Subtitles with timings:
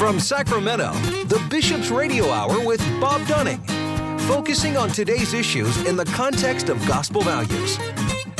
[0.00, 0.94] From Sacramento,
[1.26, 3.58] the Bishop's Radio Hour with Bob Dunning,
[4.20, 7.78] focusing on today's issues in the context of gospel values.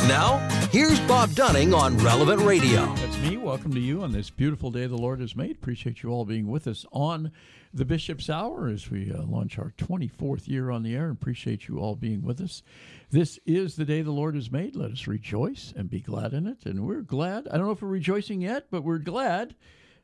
[0.07, 0.39] Now,
[0.71, 2.91] here's Bob Dunning on Relevant Radio.
[2.95, 3.37] That's me.
[3.37, 5.51] Welcome to you on this beautiful day the Lord has made.
[5.51, 7.31] Appreciate you all being with us on
[7.71, 11.11] the Bishop's Hour as we uh, launch our 24th year on the air.
[11.11, 12.63] Appreciate you all being with us.
[13.11, 14.75] This is the day the Lord has made.
[14.75, 16.65] Let us rejoice and be glad in it.
[16.65, 17.47] And we're glad.
[17.49, 19.53] I don't know if we're rejoicing yet, but we're glad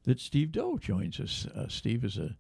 [0.04, 1.46] that Steve Do joins us.
[1.48, 2.36] Uh, Steve is a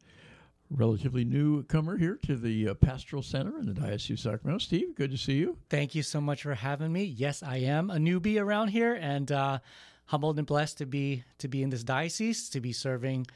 [0.70, 4.60] relatively newcomer here to the uh, Pastoral Center in the Diocese of Sacramento.
[4.60, 5.58] Steve, good to see you.
[5.70, 7.04] Thank you so much for having me.
[7.04, 9.60] Yes, I am a newbie around here, and uh,
[10.06, 13.28] humbled and blessed to be to be in this diocese, to be serving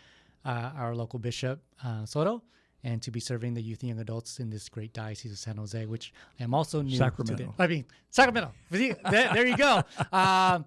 [0.44, 2.44] uh, our local bishop uh, Soto,
[2.84, 5.58] and to be serving the youth and young adults in this great diocese of San
[5.58, 7.44] Jose, which I am also new Sacramento.
[7.45, 7.53] to.
[7.58, 8.52] The, I mean, Sacramento.
[8.72, 8.95] there,
[9.34, 9.84] there you go.
[10.12, 10.66] Um,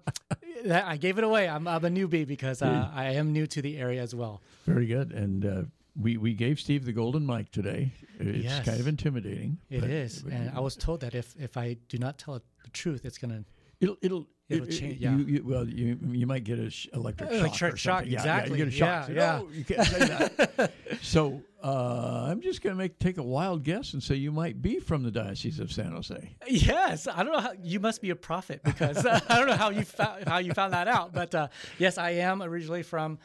[0.71, 1.47] I gave it away.
[1.47, 4.41] I'm, I'm a newbie because uh, I am new to the area as well.
[4.65, 5.11] Very good.
[5.11, 5.61] And uh,
[5.99, 7.91] we, we gave Steve the golden mic today.
[8.19, 8.65] It's Yes.
[8.65, 9.57] kind of intimidating.
[9.69, 12.69] It is, but and I was told that if if I do not tell the
[12.71, 13.43] truth, it's gonna
[13.81, 15.15] It'll it'll, It'll it- change, yeah.
[15.17, 17.39] You, you, well, you you might get a sh- electric shock.
[17.39, 18.03] Electric or shock.
[18.05, 18.59] Yeah, exactly.
[18.59, 19.09] Yeah, you get a shock.
[19.09, 20.71] Yeah, No, you can't say that.
[21.01, 24.61] so uh, I'm just going to make take a wild guess and say you might
[24.61, 26.35] be from the diocese of San Jose.
[26.47, 29.55] Yes, I don't know how you must be a prophet because uh, I don't know
[29.55, 31.47] how you found how you found that out, but uh,
[31.79, 33.17] yes, I am originally from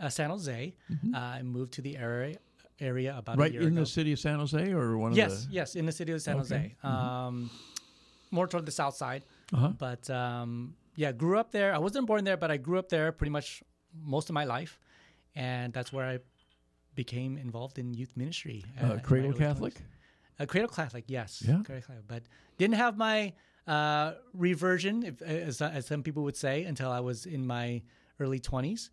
[0.00, 0.74] uh, San Jose.
[1.14, 2.38] Uh, I moved to the area
[2.80, 3.40] area about Mm-hmm.
[3.42, 3.80] Right a year in ago.
[3.80, 5.54] the city of San Jose, or one yes, of the.
[5.54, 6.74] yes, in the city of San Okay.
[6.82, 7.50] Jose, um,
[8.30, 9.22] more toward the south side.
[9.52, 9.72] Uh-huh.
[9.78, 11.74] But um, yeah, grew up there.
[11.74, 13.62] I wasn't born there, but I grew up there pretty much
[14.02, 14.78] most of my life,
[15.34, 16.18] and that's where I
[16.94, 18.64] became involved in youth ministry.
[18.82, 19.74] uh, Uh, Cradle Catholic.
[19.74, 19.80] 20s.
[20.38, 21.42] A cradle Catholic, yes.
[21.46, 21.60] Yeah.
[21.64, 22.22] Cradle Catholic, but
[22.58, 23.32] didn't have my
[23.66, 27.82] uh, reversion, if, as, as some people would say, until I was in my
[28.18, 28.90] early 20s.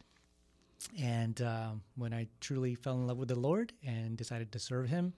[1.01, 4.87] And um, when I truly fell in love with the Lord and decided to serve
[4.89, 5.13] Him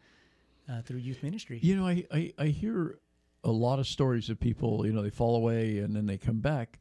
[0.69, 1.59] uh, through youth ministry.
[1.61, 2.97] You know, I, I I hear
[3.43, 4.85] a lot of stories of people.
[4.85, 6.79] You know, they fall away and then they come back,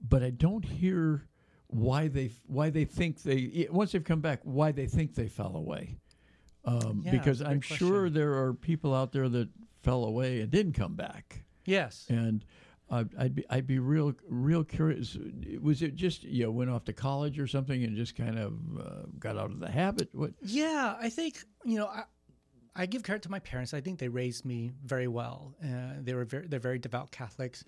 [0.00, 1.26] but I don't hear
[1.68, 5.56] why they why they think they once they've come back why they think they fell
[5.56, 5.98] away.
[6.64, 8.14] Um, Yeah, because I'm sure question.
[8.14, 9.48] there are people out there that
[9.82, 12.06] fell away and didn't come back, Yes.
[12.08, 12.44] and
[12.90, 15.16] uh, I'd be I'd be real real curious.
[15.60, 18.52] Was it just you know went off to college or something and just kind of
[18.78, 20.08] uh, got out of the habit?
[20.12, 20.32] What?
[20.40, 22.04] Yeah, I think you know I,
[22.76, 23.72] I give credit to my parents.
[23.74, 25.54] I think they raised me very well.
[25.64, 27.64] Uh, they were very, they're very devout Catholics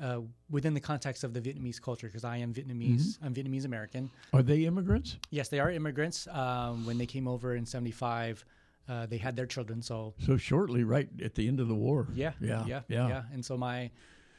[0.00, 3.18] uh, within the context of the Vietnamese culture because I am Vietnamese.
[3.22, 4.10] I'm Vietnamese American.
[4.32, 5.16] Are they immigrants?
[5.30, 6.26] Yes, they are immigrants.
[6.28, 8.44] Um, when they came over in '75,
[8.88, 9.82] uh, they had their children.
[9.82, 12.08] So So shortly, right at the end of the war.
[12.14, 13.22] yeah, yeah, yeah, yeah.
[13.32, 13.90] And so my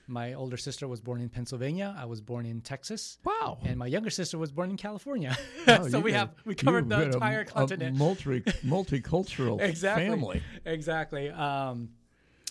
[0.08, 1.96] my older sister was born in Pennsylvania.
[1.98, 3.18] I was born in Texas.
[3.24, 3.58] Wow.
[3.64, 5.38] And my younger sister was born in California.
[5.68, 7.98] Oh, so we got- have we covered the a- entire a continent.
[7.98, 10.08] multi multicultural exactly.
[10.10, 10.44] family.
[10.66, 11.30] Exactly.
[11.30, 11.90] Um,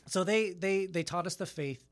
[0.06, 1.84] so they they they taught us the faith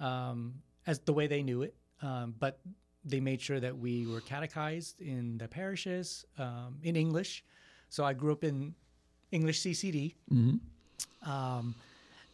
[0.00, 0.54] um,
[0.86, 2.60] as the way they knew it, um, but
[3.04, 7.44] they made sure that we were catechized in the parishes um, in English.
[7.88, 8.74] So I grew up in
[9.32, 10.14] English CCD,
[11.26, 11.74] um,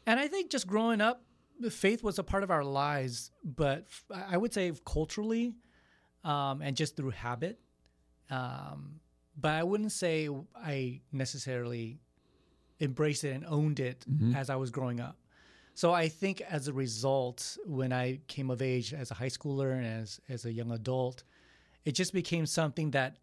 [0.07, 1.23] and I think just growing up,
[1.71, 3.31] faith was a part of our lives.
[3.45, 5.55] But f- I would say culturally,
[6.25, 7.59] um, and just through habit.
[8.31, 9.01] Um,
[9.41, 11.99] but I wouldn't say I necessarily
[12.81, 14.05] embraced it and owned it
[14.37, 15.17] as I was growing up.
[15.75, 19.73] So I think as a result, when I came of age as a high schooler
[19.77, 21.23] and as as a young adult,
[21.85, 23.17] it just became something that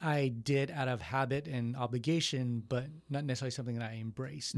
[0.00, 4.56] I did out of habit and obligation, but not necessarily something that I embraced.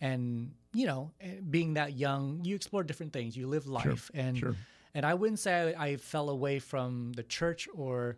[0.00, 4.36] And you know, eh, being that young, you explore different things, you live life, and
[4.38, 4.56] sure.
[4.94, 8.16] and I wouldn't say I, I fell away from the church or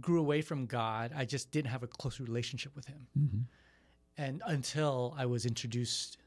[0.00, 1.12] grew away from God.
[1.16, 3.06] I just didn't have a close relationship with Him,
[4.16, 6.18] and until I was introduced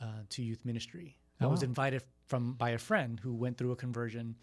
[0.00, 3.76] uh, to youth ministry, I was invited from by a friend who went through a
[3.76, 4.36] conversion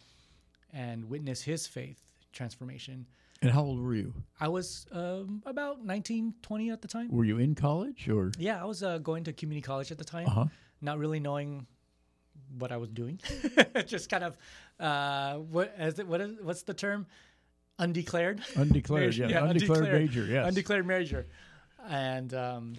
[0.74, 1.98] and witnessed his faith
[2.34, 3.08] transformation.
[3.42, 4.14] And how old were you?
[4.40, 7.10] I was um, about 19, 20 at the time.
[7.12, 8.32] Were you in college or?
[8.38, 10.46] Yeah, I was uh, going to community college at the time, Uh huh.
[10.82, 11.68] not really knowing
[12.58, 13.20] what I was doing.
[13.86, 14.38] Just kind of
[14.80, 17.06] uh, what is it, what is what's the term?
[17.80, 18.42] Undeclared.
[18.56, 20.48] Undeclared, Major- yeah, undeclared major, yes.
[20.48, 21.28] Undeclared major.
[21.88, 22.74] And um,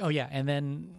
[0.00, 0.94] oh yeah, and then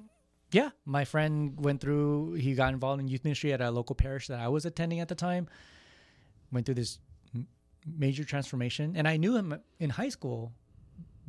[0.51, 2.33] yeah, my friend went through.
[2.33, 5.07] He got involved in youth ministry at a local parish that I was attending at
[5.07, 5.47] the time.
[6.51, 6.97] Went through this
[7.85, 10.51] major transformation, and I knew him in high school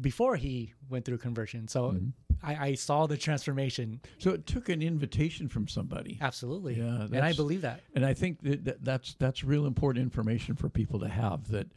[0.01, 1.69] before he went through conversion.
[1.69, 2.09] So Mm-hmm.
[2.43, 4.01] I, I saw the transformation.
[4.19, 6.19] So it took an invitation from somebody.
[6.21, 6.75] Absolutely.
[6.75, 7.81] Yeah, and I believe that.
[7.95, 11.49] And I think that, that that's that's real important information for people to have.
[11.49, 11.73] That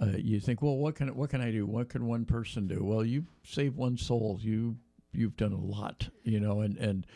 [0.00, 1.66] uh, you think, well, what can what can I do?
[1.66, 2.84] What can one person do?
[2.84, 4.38] Well, you save one soul.
[4.40, 4.76] You
[5.12, 7.06] you've done a lot, you know, and and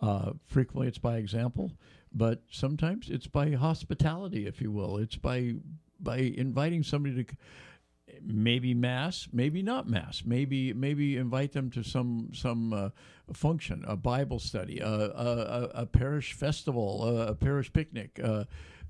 [0.00, 1.72] uh, frequently it's by example,
[2.12, 4.96] but sometimes it's by hospitality, if you will.
[4.98, 5.54] It's by
[6.00, 7.36] by inviting somebody to
[8.22, 12.90] maybe mass, maybe not mass, maybe maybe invite them to some some uh,
[13.32, 18.44] function, a Bible study, a, a, a parish festival, a, a parish picnic, uh,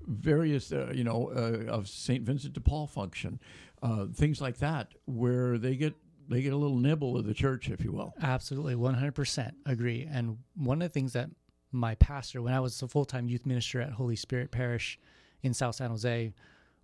[0.07, 3.39] various uh, you know uh, of Saint Vincent de Paul function,
[3.83, 5.93] uh, things like that, where they get
[6.29, 8.13] they get a little nibble of the church, if you will.
[8.21, 10.07] Absolutely, one hundred percent agree.
[10.09, 11.29] And one of the things that
[11.71, 14.99] my pastor, when I was a full time youth minister at Holy Spirit Parish
[15.41, 16.33] in South San Jose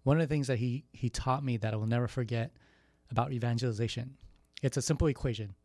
[0.06, 2.52] one of the things that he he taught me that I will never forget
[3.12, 4.16] about evangelization.
[4.62, 5.56] It's a simple equation.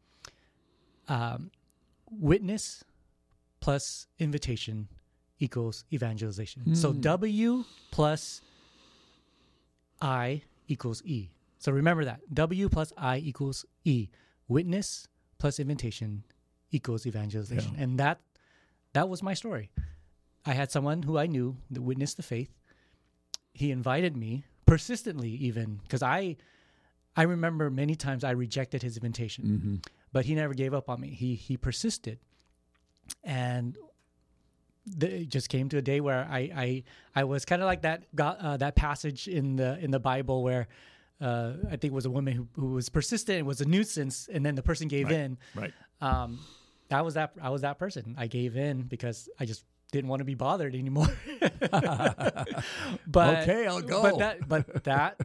[1.09, 1.51] Um,
[2.11, 2.83] witness
[3.61, 4.89] plus invitation
[5.39, 6.63] equals evangelization.
[6.69, 6.77] Mm.
[6.77, 8.41] So W plus
[10.01, 11.29] I equals E.
[11.59, 12.21] So remember that.
[12.33, 14.09] W plus I equals E.
[14.49, 15.07] Witness
[15.39, 16.25] plus invitation
[16.71, 17.75] equals evangelization.
[17.77, 17.83] Yeah.
[17.83, 18.21] And that
[18.95, 19.71] that was my story.
[20.47, 22.51] I had someone who I knew that witnessed the faith
[23.53, 26.37] he invited me persistently even because I
[27.17, 29.75] I remember many times I rejected his invitation, mm-hmm.
[30.13, 31.09] but he never gave up on me.
[31.09, 32.19] He he persisted,
[33.25, 33.77] and
[34.87, 37.83] the, it just came to a day where I I, I was kind of like
[37.83, 40.69] that got, uh, that passage in the in the Bible where.
[41.23, 44.27] Uh, I think it was a woman who, who was persistent and was a nuisance,
[44.33, 45.17] and then the person gave right.
[45.17, 45.39] in.
[45.55, 45.75] Right.
[46.01, 46.39] Um,
[46.89, 47.33] that was that.
[47.43, 48.15] I was that person.
[48.17, 51.09] I gave in because I just didn't want to be bothered anymore.
[53.07, 54.03] but okay, I'll go.
[54.03, 55.21] But that, but that,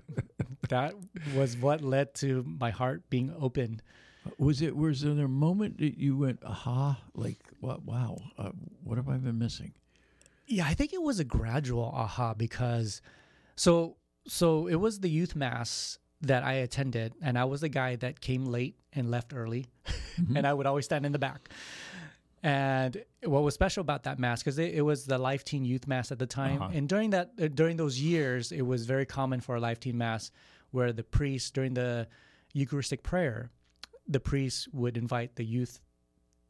[0.70, 0.94] that
[1.36, 3.82] was what led to my heart being opened.
[4.38, 4.76] Was it?
[4.76, 7.84] Was there a moment that you went, aha, like, what?
[7.84, 8.52] Wow, uh,
[8.84, 9.74] what have I been missing?
[10.48, 13.02] Yeah, I think it was a gradual aha because,
[13.56, 13.98] so
[14.28, 18.20] so it was the youth mass that I attended, and I was the guy that
[18.20, 20.38] came late and left early, mm-hmm.
[20.38, 21.50] and I would always stand in the back.
[22.45, 25.88] And what was special about that mass because it, it, was the Life Teen Youth
[25.88, 26.74] Mass at the time, uh-huh.
[26.75, 29.97] and during that uh, during those years, it was very common for a Life Teen
[29.97, 30.30] Mass
[30.69, 32.07] where the priest during the
[32.53, 33.50] Eucharistic prayer,
[34.07, 35.81] the priest would invite the youth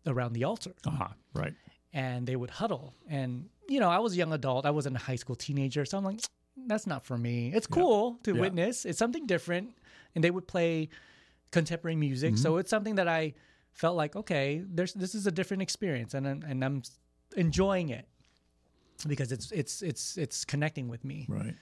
[0.06, 0.74] around the altar.
[0.86, 1.07] Uh-huh.
[1.33, 1.53] Right.
[1.94, 2.94] And they would huddle.
[3.07, 4.65] And you know, I was a young adult.
[4.65, 6.19] I wasn't a high school teenager, so I'm like,
[6.68, 7.53] that's not for me.
[7.56, 8.24] It's cool yeah.
[8.24, 8.42] to yeah.
[8.42, 8.83] witness.
[8.83, 9.77] It's something different.
[10.13, 10.89] And they would play
[11.51, 12.44] contemporary music, mm-hmm.
[12.44, 13.33] so it's something that I
[13.75, 16.81] felt like okay, there's this is a different experience, and I'm, and I'm
[17.36, 18.07] enjoying it
[19.07, 21.27] because it's it's it's it's connecting with me.
[21.30, 21.56] Right.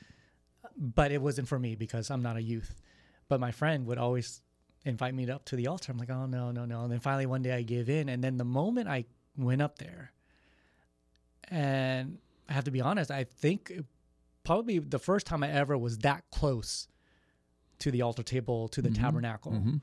[0.78, 2.82] But it wasn't for me because I'm not a youth.
[3.28, 4.42] But my friend would always
[4.86, 5.92] invite me up to the altar.
[5.92, 6.84] I'm like, oh no, no, no.
[6.84, 9.06] And then finally one day I give in, and then the moment I
[9.36, 10.12] went up there,
[11.50, 13.72] and I have to be honest, I think
[14.44, 16.88] probably the first time I ever was that close
[17.80, 19.04] to the altar table to the mm-hmm.
[19.04, 19.54] tabernacle.
[19.54, 19.78] Mm-hmm.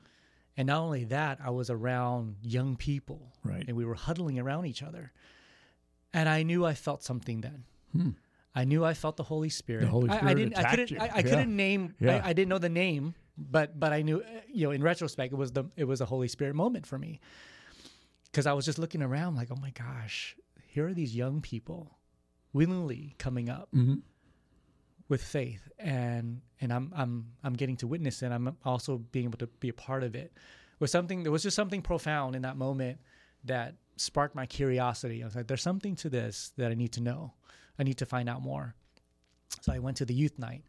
[0.57, 3.33] And not only that, I was around young people.
[3.43, 3.63] Right.
[3.67, 5.11] And we were huddling around each other.
[6.13, 7.63] And I knew I felt something then.
[7.93, 8.09] Hmm.
[8.53, 9.81] I knew I felt the Holy Spirit.
[9.81, 10.57] The Holy Spirit I, I didn't.
[10.57, 10.99] I couldn't.
[10.99, 11.21] I, I yeah.
[11.21, 11.95] couldn't name.
[11.99, 12.17] Yeah.
[12.17, 14.21] I, I, didn't know the name, but but I knew.
[14.51, 17.21] You know, in retrospect, it was the it was a Holy Spirit moment for me.
[18.25, 20.35] Because I was just looking around, like, oh my gosh,
[20.67, 21.97] here are these young people,
[22.53, 23.99] willingly coming up, mm-hmm
[25.11, 28.31] with faith and and I'm I'm I'm getting to witness it.
[28.31, 30.31] I'm also being able to be a part of it.
[30.79, 32.97] Was something there was just something profound in that moment
[33.43, 35.21] that sparked my curiosity.
[35.21, 37.33] I was like, there's something to this that I need to know.
[37.77, 38.73] I need to find out more.
[39.59, 40.63] So I went to the youth night.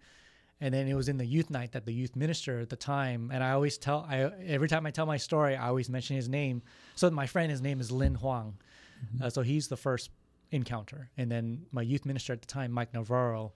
[0.61, 3.31] And then it was in the youth night that the youth minister at the time,
[3.33, 6.29] and I always tell, I every time I tell my story, I always mention his
[6.29, 6.63] name.
[6.97, 8.59] So my friend, his name is Lin Huang.
[9.05, 9.25] Mm-hmm.
[9.25, 10.11] Uh, so he's the first
[10.51, 11.11] encounter.
[11.17, 13.55] And then my youth minister at the time, Mike Navarro,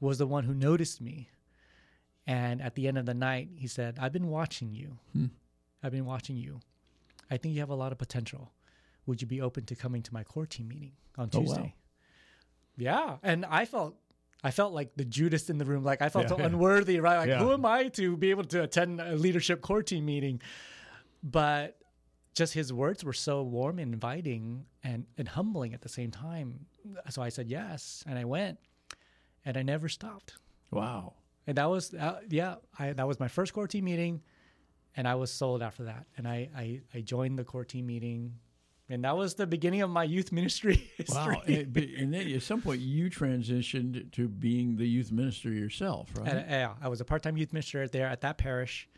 [0.00, 1.28] was the one who noticed me.
[2.26, 4.98] And at the end of the night, he said, I've been watching you.
[5.12, 5.26] Hmm.
[5.82, 6.60] I've been watching you.
[7.30, 8.52] I think you have a lot of potential.
[9.06, 11.60] Would you be open to coming to my core team meeting on Tuesday?
[11.60, 11.72] Oh, wow.
[12.76, 13.16] Yeah.
[13.22, 13.96] And I felt
[14.44, 15.82] I felt like the Judas in the room.
[15.82, 17.18] Like I felt yeah, so unworthy, right?
[17.18, 17.38] Like yeah.
[17.38, 20.40] who am I to be able to attend a leadership core team meeting?
[21.22, 21.78] But
[22.34, 26.66] just his words were so warm and inviting and, and humbling at the same time.
[27.08, 28.58] So I said yes, and I went
[29.46, 30.34] and I never stopped.
[30.70, 31.14] Wow.
[31.46, 34.20] And that was, uh, yeah, I, that was my first core team meeting,
[34.96, 36.06] and I was sold after that.
[36.16, 38.34] And I, I, I joined the core team meeting,
[38.88, 40.90] and that was the beginning of my youth ministry.
[41.08, 41.40] Wow.
[41.46, 46.28] and, and, then at some point, you transitioned to being the youth minister yourself, right?
[46.28, 48.88] And, yeah, I was a part time youth minister there at that parish.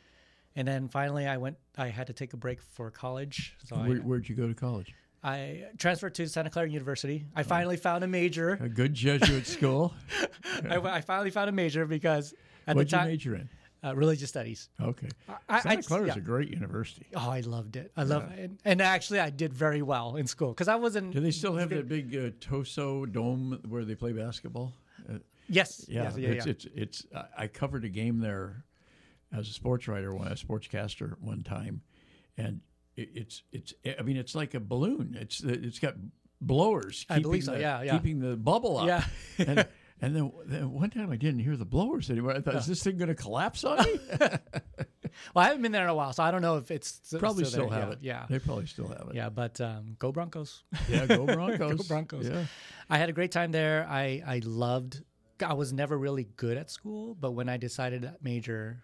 [0.57, 3.55] And then finally, I went, I had to take a break for college.
[3.65, 4.95] So Where, I, where'd you go to college?
[5.23, 7.25] I transferred to Santa Clara University.
[7.35, 8.59] I finally found a major.
[8.61, 9.93] A good Jesuit school.
[10.71, 12.35] I, I, finally found a major because
[12.67, 13.49] at What'd the time, you major in?
[13.83, 14.69] uh, religious studies.
[14.81, 15.09] Okay.
[15.49, 16.19] I- Santa Clara is yeah.
[16.19, 17.07] a great university.
[17.15, 17.91] Oh, I loved it.
[17.97, 18.53] I love it.
[18.65, 21.13] And, actually, I did very well in school because I wasn't.
[21.13, 24.73] Do they still have that big uh, Toso dome where they play basketball?
[25.09, 25.19] Uh,
[25.51, 25.87] Yes.
[25.89, 26.53] yeah, yes, yeah, it's, yeah.
[26.53, 27.07] it's it's.
[27.15, 28.65] I- I covered a game there
[29.33, 31.81] as a sports writer, one a sportscaster one time,
[32.37, 32.61] and
[32.99, 33.75] it's it's.
[33.99, 35.17] I mean, it's like a balloon.
[35.19, 35.95] It's it's got
[36.41, 37.07] blowers.
[37.09, 37.93] I believe keeping so, the- yeah, yeah.
[37.93, 38.87] keeping the bubble up.
[38.87, 39.05] Yeah.
[39.39, 39.67] and,
[40.01, 42.33] and then, then one time I didn't hear the blowers anymore.
[42.33, 44.01] I thought, is this thing going to collapse on me?
[45.35, 47.45] Well, I haven't been there in a while, so I don't know if it's probably
[47.45, 47.99] still, still have yeah, it.
[48.03, 48.27] Yeah.
[48.29, 49.15] they probably still have it.
[49.15, 50.65] Yeah, but um, go Broncos.
[50.89, 51.07] yeah.
[51.07, 51.77] Go Broncos.
[51.79, 52.29] Go Broncos.
[52.29, 52.45] Yeah.
[52.89, 53.87] I had a great time there.
[53.89, 55.03] I, I loved,
[55.45, 58.83] I was never really good at school, but when I decided that major,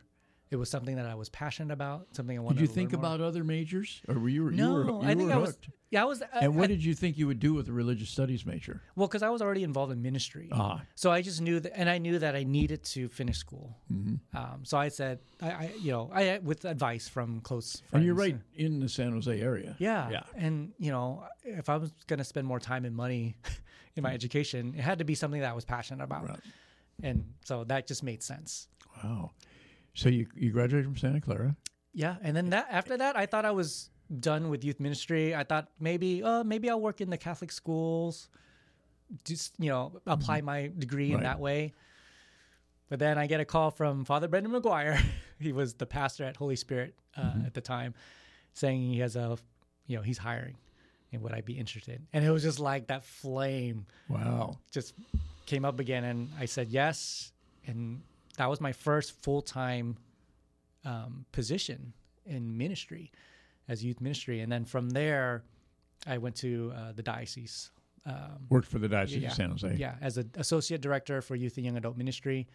[0.54, 2.66] it was something that I was passionate about, something I wanted to do.
[2.66, 3.14] Did you to think learn more.
[3.16, 4.50] about other majors, or were you?
[4.50, 5.58] No, you were, you I think were I was,
[5.90, 7.72] yeah, I was, uh, And what I- did you think you would do with a
[7.72, 8.80] religious studies major?
[8.96, 10.48] well, because I was already involved in ministry.
[10.52, 13.76] Ah, So I just knew that, and I knew that I needed to finish school.
[13.92, 14.36] Mm-hmm.
[14.36, 17.90] Um, so I said, I, I, you know, I with advice from close friends.
[17.92, 19.74] and you're right in the San Jose area.
[19.78, 20.08] Yeah.
[20.10, 20.22] yeah.
[20.36, 23.36] And you know, if I was going to spend more time and money
[23.96, 26.28] in my education, it had to be something that I was passionate about.
[26.28, 26.40] Right.
[27.02, 28.68] And so that just made sense.
[29.02, 29.32] Wow.
[29.94, 31.56] So you you graduated from Santa Clara.
[31.92, 32.16] Yeah.
[32.22, 35.34] And then that after that, I thought I was done with youth ministry.
[35.34, 38.28] I thought maybe, uh, maybe I'll work in the Catholic schools,
[39.24, 41.22] just you know, apply my degree in Mm-hmm.
[41.24, 41.72] That way.
[42.90, 45.00] But then I get a call from Father Brendan McGuire.
[45.40, 47.46] he was the pastor at Holy Spirit uh, Mm-hmm.
[47.46, 47.94] at the time,
[48.52, 49.38] saying he has a,
[49.86, 50.56] you know, he's hiring,
[51.12, 52.02] and would I be interested?
[52.12, 54.58] And it was just like that flame Wow.
[54.70, 54.94] just
[55.46, 57.32] came up again, and I said yes,
[57.66, 58.02] and
[58.38, 59.96] that was my first full time
[60.84, 61.92] um, position
[62.26, 63.10] in ministry,
[63.68, 65.44] as youth ministry, and then from there,
[66.06, 67.70] I went to uh, the diocese.
[68.06, 69.76] Um, Worked for the Diocese yeah, of San Jose.
[69.78, 72.46] yeah, as an associate director for youth and young adult ministry,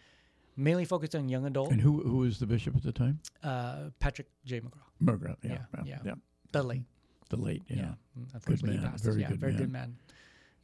[0.56, 1.72] mainly focused on young adult.
[1.72, 3.18] And who who was the bishop at the time?
[3.42, 4.60] Uh, Patrick J.
[4.60, 6.14] McGrath, McGrath, Yeah, Yeah, yeah, yeah.
[6.52, 6.84] the late,
[7.30, 7.62] The late.
[7.66, 7.76] Yeah.
[7.76, 7.94] yeah,
[8.38, 9.60] mm, he man, very yeah, good very man.
[9.60, 9.96] good man.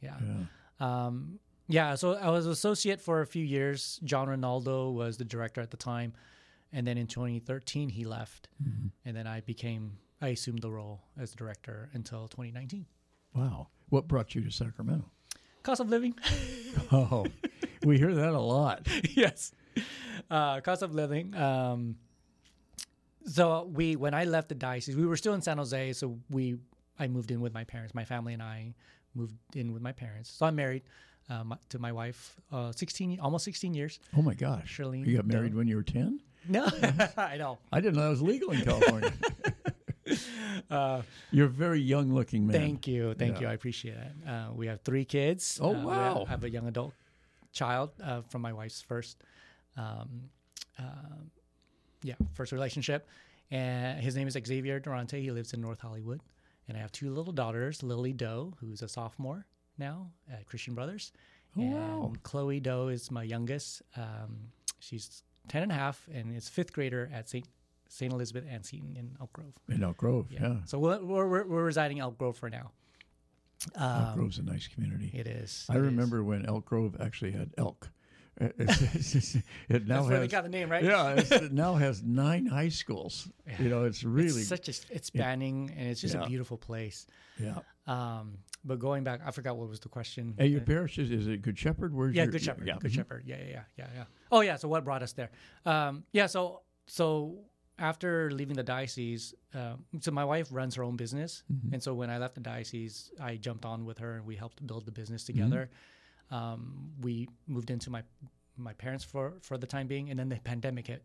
[0.01, 0.15] Yeah.
[0.21, 1.05] Yeah.
[1.05, 3.99] Um, yeah, so I was associate for a few years.
[4.03, 6.13] John Ronaldo was the director at the time,
[6.71, 8.87] and then in 2013 he left, Mm-hmm.
[9.05, 12.85] and then I became I assumed the role as director until 2019.
[13.35, 13.67] Wow.
[13.89, 15.05] What brought you to Sacramento?
[15.63, 16.15] Cost of living,
[16.91, 17.25] Oh,
[17.83, 18.87] we hear that a lot.
[19.15, 19.51] yes,
[20.31, 21.35] uh, cost of living.
[21.35, 21.97] Um,
[23.25, 26.57] so we when I left the diocese, we were still in San Jose, so we
[26.97, 27.93] I moved in with my parents.
[27.93, 28.73] My family and I
[29.13, 30.29] moved in with my parents.
[30.31, 30.83] So I'm married
[31.29, 33.99] um, to my wife, uh, 16 almost 16 years.
[34.15, 34.77] Oh my gosh.
[34.77, 36.19] Shirlene You got married when you were ten?
[36.47, 36.65] No,
[37.17, 37.57] I know.
[37.71, 39.11] I didn't know that was legal in California.
[40.71, 42.55] Uh, You're a very young looking man.
[42.55, 43.41] Thank you, thank Yeah.
[43.41, 43.47] you.
[43.47, 44.11] I appreciate it.
[44.27, 45.59] Uh, we have three kids.
[45.61, 46.19] Oh, Uh, wow.
[46.19, 46.93] have, have a young adult
[47.51, 49.21] child uh, from my wife's first,
[49.75, 50.29] um,
[50.79, 50.83] uh,
[52.03, 53.07] yeah, first relationship,
[53.51, 55.21] and his name is Xavier Durante.
[55.21, 56.21] He lives in North Hollywood,
[56.67, 59.45] and I have two little daughters, Lily Do, who's a sophomore
[59.79, 61.11] now at Christian Brothers,
[61.57, 62.13] Oh, and wow.
[62.23, 63.81] Chloe Do is my youngest.
[63.95, 67.47] Um, she's 10 and a half and is fifth grader at St.
[67.89, 68.11] St.
[68.11, 69.53] Elizabeth Ann Seton in Elk Grove.
[69.69, 70.57] In Elk Grove, yeah.
[70.65, 72.71] So we're, we're, we're, residing Elk Grove for now.
[73.75, 75.09] Elk Um, Grove's a nice community.
[75.13, 75.65] it is.
[75.69, 75.83] I it is.
[75.85, 77.89] remember when Elk Grove actually had elk.
[78.39, 78.81] It, it's-
[79.15, 79.35] it's-
[79.69, 80.83] it now That's where they has, got the name, right?
[80.83, 83.27] yeah, it now has nine high schools.
[83.59, 86.23] You know, it's really, It's such a it's spanning and it's just Yeah.
[86.23, 87.07] a beautiful place.
[87.39, 87.59] yeah.
[87.87, 90.33] Um, but going back, I forgot what was the question.
[90.37, 91.93] Hey, your parish is, is it Good Shepherd?
[91.95, 92.67] Where's yeah, your, Good Shepherd.
[92.67, 92.95] Yeah, Good mhm.
[92.95, 93.23] Shepherd.
[93.25, 94.03] Yeah, yeah, yeah, yeah, yeah.
[94.31, 94.57] Oh yeah.
[94.57, 95.29] So what brought us there?
[95.65, 96.27] Um, yeah.
[96.27, 97.39] So so
[97.79, 101.73] after leaving the diocese, um, so my wife runs her own business, Mm-hmm.
[101.73, 104.65] and so when I left the diocese, I jumped on with her and we helped
[104.67, 105.37] build the business Mm-hmm.
[106.31, 108.03] Um, we moved into my
[108.57, 111.03] my parents for for the time being, and then the pandemic hit.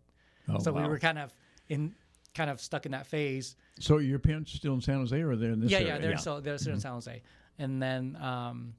[0.48, 1.34] Oh, so we were kind of
[1.68, 1.94] in
[2.34, 3.56] kind of stuck in that phase.
[3.78, 5.94] So your parents still in San Jose or they're in this yeah, area?
[5.94, 7.22] yeah, they're still they're still in San Jose.
[7.58, 8.74] And then um,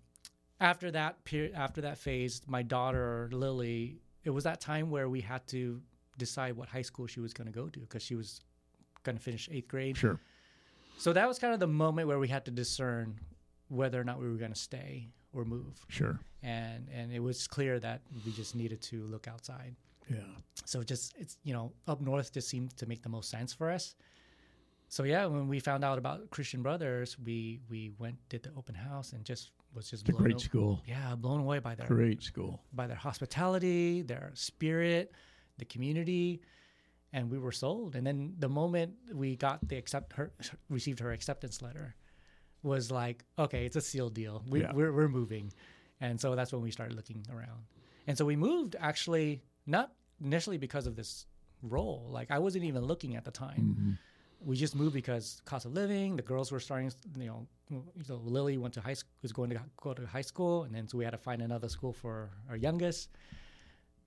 [0.59, 5.21] after that period, after that phase, my daughter Lily, it was that time where we
[5.21, 5.81] had to
[6.17, 8.41] decide what high school she was going to go to because she was
[9.03, 9.97] going to finish eighth grade.
[9.97, 10.19] Sure.
[10.97, 13.19] So that was kind of the moment where we had to discern
[13.67, 15.85] whether or not we were going to stay or move.
[15.89, 16.19] Sure.
[16.41, 19.75] And and it was clear that we just needed to look outside.
[20.09, 20.17] Yeah.
[20.65, 23.69] So just it's you know up north just seemed to make the most sense for
[23.71, 23.95] us.
[24.89, 28.75] So yeah, when we found out about Christian Brothers, we we went did the open
[28.75, 30.81] house and just was just It's a blown great a- school.
[30.85, 32.61] Yeah, blown away by their Great school.
[32.73, 35.13] by their hospitality, their spirit,
[35.57, 36.41] the community,
[37.11, 37.95] and we were sold.
[37.95, 40.31] And then the moment we got the accept her
[40.69, 41.95] received her acceptance letter,
[42.63, 44.43] was like, okay, it's a sealed deal.
[44.47, 44.73] We, Yeah.
[44.73, 45.51] we're we're moving,
[46.01, 47.61] and so that's when we started looking around.
[48.07, 49.93] And so we moved actually not
[50.23, 51.25] initially because of this
[51.61, 52.07] role.
[52.09, 53.97] Like I wasn't even looking at the time.
[54.45, 56.17] We just moved because cost of living.
[56.17, 57.47] The girls were starting, you know.
[58.05, 60.87] So Lily went to high school, was going to go to high school, and then
[60.87, 63.09] so we had to find another school for our youngest.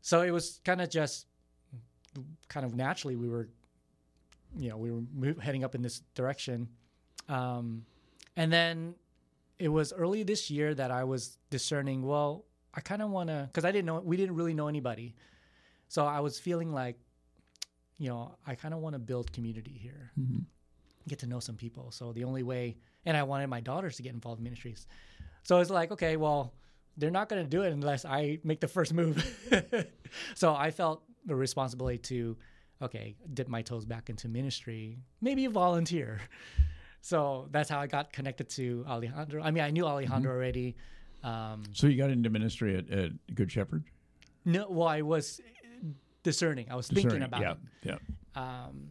[0.02, 1.26] So it was kind of just,
[2.48, 3.48] kind of naturally, we were,
[4.56, 6.68] you know, we were move, heading up in this direction,
[7.28, 7.84] um,
[8.36, 8.94] and then
[9.58, 12.06] it was early this year that I was discerning.
[12.06, 15.14] Well, I kind of want to, because I didn't know, we didn't really know anybody,
[15.88, 16.98] so I was feeling like,
[17.98, 20.40] you know, I kind of want to build community here, mm-hmm.
[21.08, 21.90] get to know some people.
[21.90, 22.76] So the only way,
[23.06, 24.86] and I wanted my daughters to get involved in ministries.
[25.44, 26.52] So it's like, okay, well,
[26.96, 29.24] they're not going to do it unless I make the first move.
[30.34, 32.36] so I felt the responsibility to,
[32.82, 36.20] okay, dip my toes back into ministry, maybe volunteer.
[37.00, 39.42] So that's how I got connected to Alejandro.
[39.42, 40.76] I mean, I knew Alejandro already.
[41.22, 43.84] Um, So you got into ministry at, at Good Shepherd?
[44.44, 45.40] no, well, I was
[46.22, 46.66] discerning.
[46.70, 47.58] I was thinking about yeah, it.
[47.82, 47.98] Yeah.
[48.34, 48.90] Um,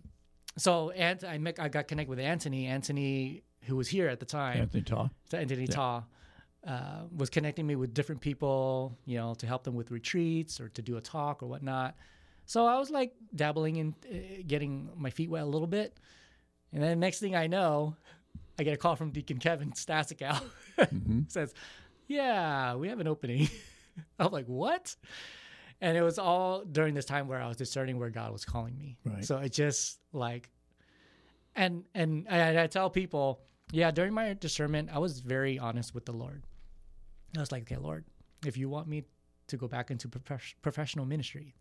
[0.57, 2.65] so Ant- I, met, I got connected with Anthony.
[2.67, 5.09] Anthony, who was here at the time, Anthony Taw.
[5.29, 6.03] so Anthony Taw,
[6.65, 10.69] uh, was connecting me with different people, you know, to help them with retreats or
[10.69, 11.95] to do a talk or whatnot.
[12.45, 15.99] So I was like dabbling in uh, getting my feet wet a little bit.
[16.75, 17.95] And then next thing I know,
[18.59, 20.41] I get a call from Deacon Kevin Stasicow.
[20.77, 21.21] Mm-hmm.
[21.29, 21.53] Says,
[22.07, 23.49] Yeah, we have an opening.
[24.19, 24.93] I'm like, What?
[25.79, 28.77] And it was all during this time where I was discerning where God was calling
[28.77, 28.97] me.
[29.05, 29.23] Right.
[29.23, 30.49] So it just like,
[31.55, 33.39] and and I, I tell people,
[33.71, 36.43] yeah, during my discernment, I was very honest with the Lord.
[37.37, 38.03] I was like, okay, Lord,
[38.45, 39.03] if you want me
[39.47, 41.55] to go back into prof- professional ministry,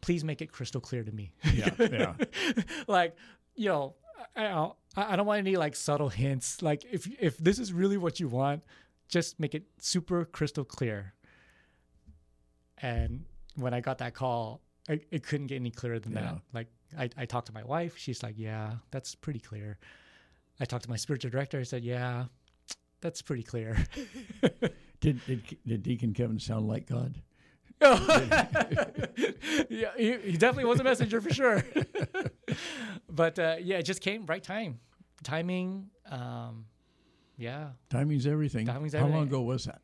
[0.00, 1.32] please make it crystal clear to me.
[1.52, 2.14] Yeah, yeah.
[2.86, 3.16] like,
[3.54, 3.94] you know,
[4.36, 6.62] I, I I don't want any like subtle hints.
[6.62, 8.62] Like, if if this is really what you want,
[9.08, 11.14] just make it super crystal clear.
[12.78, 13.24] And
[13.56, 16.20] when I got that call, I, it couldn't get any clearer than Yeah.
[16.22, 16.38] that.
[16.52, 16.68] Like,
[16.98, 17.96] I, I talked to my wife.
[17.96, 19.78] She's like, yeah, that's pretty clear.
[20.60, 21.58] I talked to my spiritual director.
[21.58, 22.24] I said, yeah,
[23.00, 23.76] that's pretty clear.
[25.00, 27.20] Did, did did Deacon Kevin sound like God?
[27.82, 28.46] yeah,
[29.98, 31.62] he, he definitely was a messenger for sure.
[33.14, 34.80] but uh, yeah, it just came right time,
[35.22, 35.90] timing.
[36.10, 36.66] Um,
[37.36, 38.66] yeah, Timing's everything.
[38.66, 39.12] Timing's everything.
[39.12, 39.80] How long ago was that?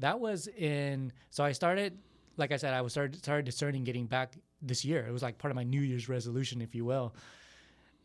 [0.00, 1.12] that was in.
[1.30, 1.98] So I started,
[2.36, 5.06] like I said, I was started started discerning getting back this year.
[5.06, 7.14] It was like part of my New Year's resolution, if you will.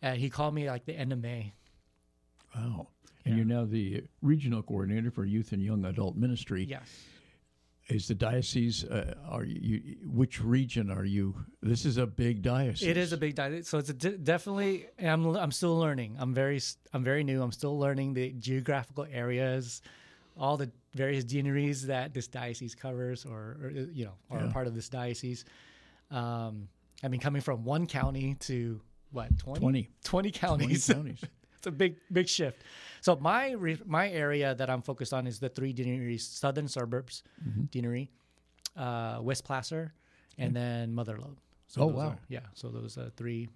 [0.01, 1.53] And he called me like the end of May.
[2.55, 2.89] Wow.
[3.25, 6.63] And you're now the regional coordinator for youth and young adult ministry.
[6.69, 6.88] Yes.
[7.88, 8.84] Is the diocese?
[8.84, 9.98] Uh, are you?
[10.06, 11.36] Which region are you?
[11.62, 12.88] This is a big diocese.
[12.88, 14.88] It is a big diocese So it's a definitely.
[15.00, 16.15] I'm I'm still learning.
[16.17, 16.60] I'm very
[16.93, 17.43] I'm very new.
[17.43, 19.84] I'm still learning the geographical areas,
[20.36, 24.52] all the various deaneries that this diocese covers, or, or you know, are a Yeah.
[24.54, 25.45] part of this diocese.
[26.10, 26.67] Um,
[27.04, 29.89] I mean, coming from one county to what 20, 20.
[30.04, 30.88] 20 counties.
[30.88, 31.21] counties.
[31.58, 32.63] it's a big big shift.
[33.05, 37.21] So my re- my area that I'm focused on is the three deaneries: Southern Suburbs
[37.47, 37.63] Mm-hmm.
[37.73, 38.09] Deanery,
[38.75, 39.93] uh, West Placer,
[40.39, 41.37] and then Motherlode.
[41.67, 42.07] So Oh, wow.
[42.07, 43.47] are- yeah, so those are three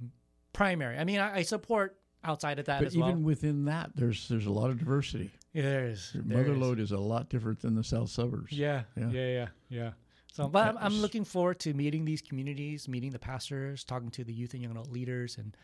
[0.53, 0.99] primary.
[0.99, 3.15] I mean, I, I support outside of that But even well.
[3.33, 5.31] within that, there's there's a lot of diversity.
[5.53, 6.11] Yeah, there is.
[6.13, 6.59] there Mother is.
[6.59, 8.51] Lode is a lot different than the South Suburbs.
[8.51, 9.09] Yeah, Yeah.
[9.09, 9.91] yeah, yeah, yeah.
[10.31, 14.23] So, but I'm, I'm looking forward to meeting these communities, meeting the pastors, talking to
[14.23, 15.57] the youth and young adult leaders, and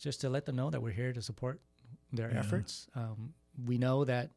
[0.00, 1.58] just to let them know that we're here to support
[2.16, 2.38] their Yeah.
[2.38, 2.88] efforts.
[2.94, 3.34] Um,
[3.66, 4.30] we know that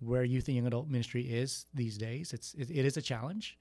[0.00, 3.58] where youth and young adult ministry is these days, it's it, it is a challenge.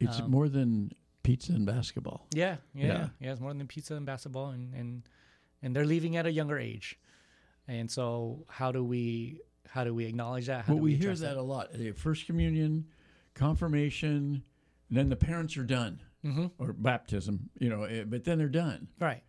[0.00, 2.26] It's Um, more than pizza and basketball.
[2.34, 3.08] Yeah, yeah, Yeah.
[3.20, 3.32] yeah.
[3.32, 5.08] It's more than pizza and basketball, and and
[5.62, 6.98] and they're leaving at a younger age.
[7.68, 10.64] And so, how do we how do we acknowledge that?
[10.66, 11.70] How Well, do we hear address that a lot.
[11.96, 12.86] First communion,
[13.34, 14.42] confirmation,
[14.88, 16.50] and then the parents are done, Mhm.
[16.58, 17.50] or baptism.
[17.58, 18.88] You know, eh, but then they're done.
[19.00, 19.22] Right,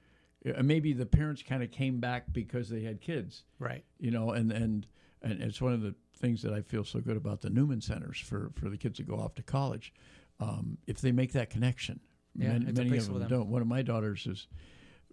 [0.61, 3.43] Maybe the parents kind of came back because they had kids.
[3.59, 3.83] right.
[3.99, 4.85] You know, and and
[5.21, 8.19] and it's one of the things that I feel so good about the Newman centers
[8.19, 9.93] for for the kids that go off to college.
[10.39, 11.99] Um, if they make that connection,
[12.35, 13.27] Yeah, many, many of them, them.
[13.29, 13.49] don't.
[13.49, 14.47] One of my daughters has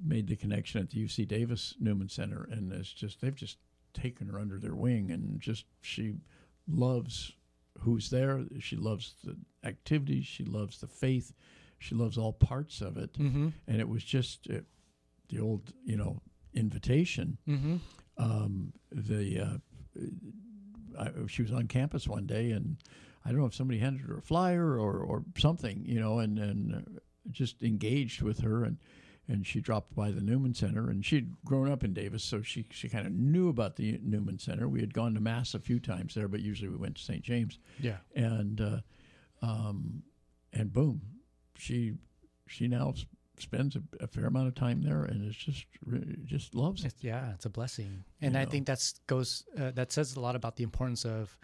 [0.04, 3.58] made the connection at the UC Davis Newman Center, and it's just they've just
[3.94, 6.16] taken her under their wing, and just she
[6.68, 7.32] loves
[7.80, 8.44] who's there.
[8.60, 10.26] She loves the activities.
[10.26, 11.32] She loves the faith.
[11.78, 13.48] She loves all parts of it, Mm-hmm.
[13.66, 14.60] and it was just uh,
[15.32, 16.20] the old, you know,
[16.54, 17.38] invitation.
[17.48, 17.76] Mm-hmm.
[18.18, 19.56] Um, the uh,
[20.98, 22.76] I, she was on campus one day, and
[23.24, 26.38] I don't know if somebody handed her a flyer or, or something, you know, and
[26.38, 28.78] and uh, just engaged with her, and
[29.28, 32.66] and she dropped by the Newman Center, and she'd grown up in Davis, so she
[32.70, 34.68] she kind of knew about the Newman Center.
[34.68, 37.22] We had gone to mass a few times there, but usually we went to St.
[37.22, 37.98] James, Yeah.
[38.14, 38.80] and uh,
[39.40, 40.02] um,
[40.52, 41.00] and boom,
[41.56, 41.94] she
[42.46, 42.92] she now
[43.42, 45.66] spends a, a fair amount of time there, and it's just
[46.24, 46.88] just loves it.
[46.94, 48.50] It's, yeah, it's a blessing, and You I know.
[48.50, 51.37] think that's goes uh, that says a lot about the importance of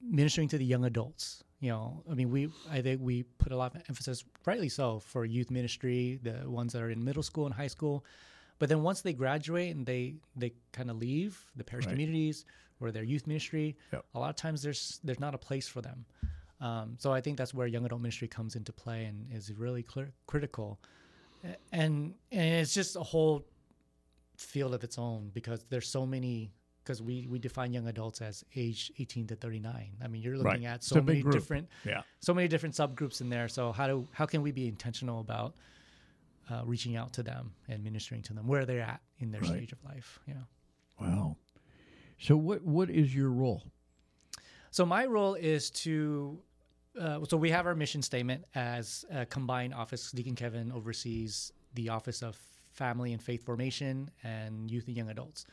[0.00, 1.42] ministering to the young adults.
[1.60, 5.00] You know, I mean, we I think we put a lot of emphasis, rightly so,
[5.00, 8.04] for youth ministry, the ones that are in middle school and high school.
[8.60, 11.92] But then once they graduate and they they kind of leave the parish Right.
[11.92, 12.44] communities
[12.80, 14.04] or their youth ministry, Yep.
[14.14, 16.06] a lot of times there's there's not a place for them.
[16.60, 19.82] Um, so I think that's where young adult ministry comes into play and is really
[19.82, 20.80] clear, critical.
[21.72, 23.46] And and it's just a whole
[24.36, 26.50] field of its own because there's so many
[26.82, 30.64] because we we define young adults as age 18 to 39 i mean you're looking
[30.64, 30.74] Right.
[30.74, 31.34] at so many group.
[31.34, 32.02] different Yeah.
[32.20, 35.56] so many different subgroups in there so how do how can we be intentional about
[36.50, 39.50] uh, reaching out to them and ministering to them where they're at in their Right.
[39.50, 40.34] stage of life yeah
[41.00, 41.36] Wow.
[42.18, 43.62] So what what is your role?
[44.70, 46.40] So my role is to.
[46.98, 50.10] Uh, so we have our mission statement as a combined office.
[50.12, 52.36] Deacon Kevin oversees the Office of
[52.72, 55.44] Family and Faith Formation and Youth and Young Adults.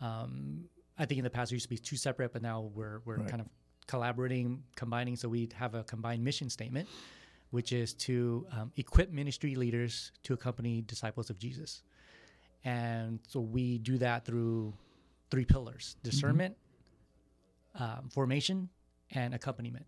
[0.00, 0.64] Um,
[0.98, 3.16] I think in the past it used to be two separate, but now we're we're
[3.16, 3.28] Right.
[3.28, 3.48] kind of
[3.86, 5.16] collaborating, combining.
[5.16, 6.88] So we have a combined mission statement,
[7.50, 11.82] which is to um, equip ministry leaders to accompany disciples of Jesus.
[12.64, 14.74] And so we do that through
[15.30, 16.56] three pillars: discernment,
[17.76, 18.68] um, formation,
[19.12, 19.86] and accompaniment.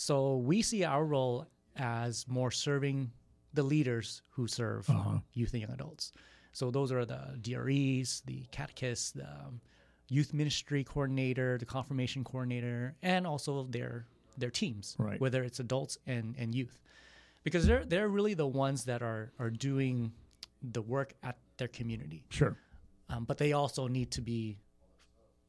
[0.00, 3.10] So we see our role as more serving
[3.52, 5.18] the leaders who serve Uh-huh.
[5.32, 6.12] youth and young adults.
[6.52, 9.60] So those are the DREs, the catechists, the um,
[10.08, 14.06] youth ministry coordinator, the confirmation coordinator, and also their
[14.36, 15.20] their teams, Right.
[15.20, 16.78] whether it's adults and, and youth,
[17.42, 20.12] because they're they're really the ones that are are doing
[20.62, 22.22] the work at their community.
[22.30, 22.56] Sure.
[23.08, 24.58] Um, but they also need to be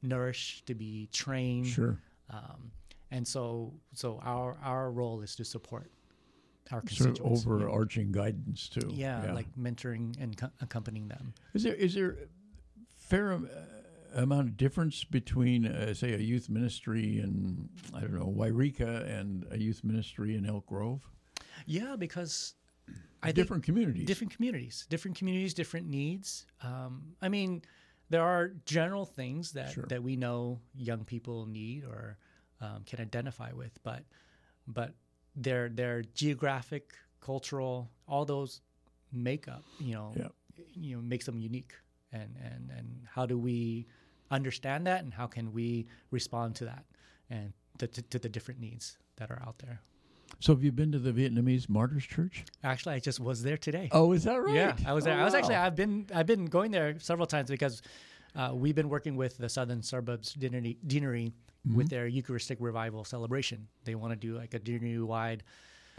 [0.02, 2.00] nourished, to be trained, Sure.
[2.32, 2.72] um,
[3.12, 5.92] and so so our our role is to support
[6.72, 7.46] our Sort of constituents.
[7.46, 7.52] Yeah.
[7.52, 8.90] overarching guidance too.
[8.92, 11.34] Yeah, like mentoring and co- accompanying them.
[11.54, 12.16] Is there is there a
[12.98, 13.40] fair uh,
[14.16, 19.46] amount of difference between, uh, say, a youth ministry in I don't know Yreka and
[19.52, 21.02] a youth ministry in Elk Grove?
[21.66, 22.54] Yeah, because
[23.24, 24.06] I different communities.
[24.06, 26.46] different communities, different communities, different needs.
[26.64, 27.64] Um, I mean,
[28.12, 29.86] there are general things that Sure.
[29.90, 32.18] that we know young people need or
[32.62, 34.04] um, can identify with, but
[34.68, 34.94] but
[35.36, 38.62] their their geographic, cultural, all those
[39.12, 40.28] makeup, you know, Yeah.
[40.76, 41.74] you know, makes them unique.
[42.12, 43.86] And and and how do we
[44.32, 46.86] understand that, and how can we respond to that,
[47.30, 49.80] and to, to, to the different needs that are out there.
[50.40, 52.46] so have you been to the Vietnamese Martyrs Church?
[52.64, 53.90] Actually, I just was there today.
[53.92, 54.56] Oh, is that right?
[54.56, 55.18] Yeah, I was there.
[55.18, 55.56] Oh, I was actually.
[55.56, 57.82] I've been I've been going there several times because
[58.36, 61.32] uh, we've been working with the Southern Suburbs Deanery, Deanery
[61.70, 61.78] Mm-hmm.
[61.78, 63.68] with their Eucharistic revival celebration.
[63.84, 65.44] They want to do like a deanery wide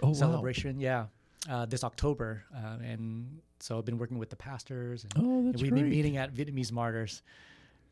[0.03, 0.13] oh, wow.
[0.15, 0.81] celebration.
[0.81, 1.07] Yeah,
[1.49, 5.05] uh, this October, uh, and so I've been working with the pastors.
[5.05, 5.83] And, Oh, and that's we've great.
[5.83, 7.23] been meeting at Vietnamese Martyrs.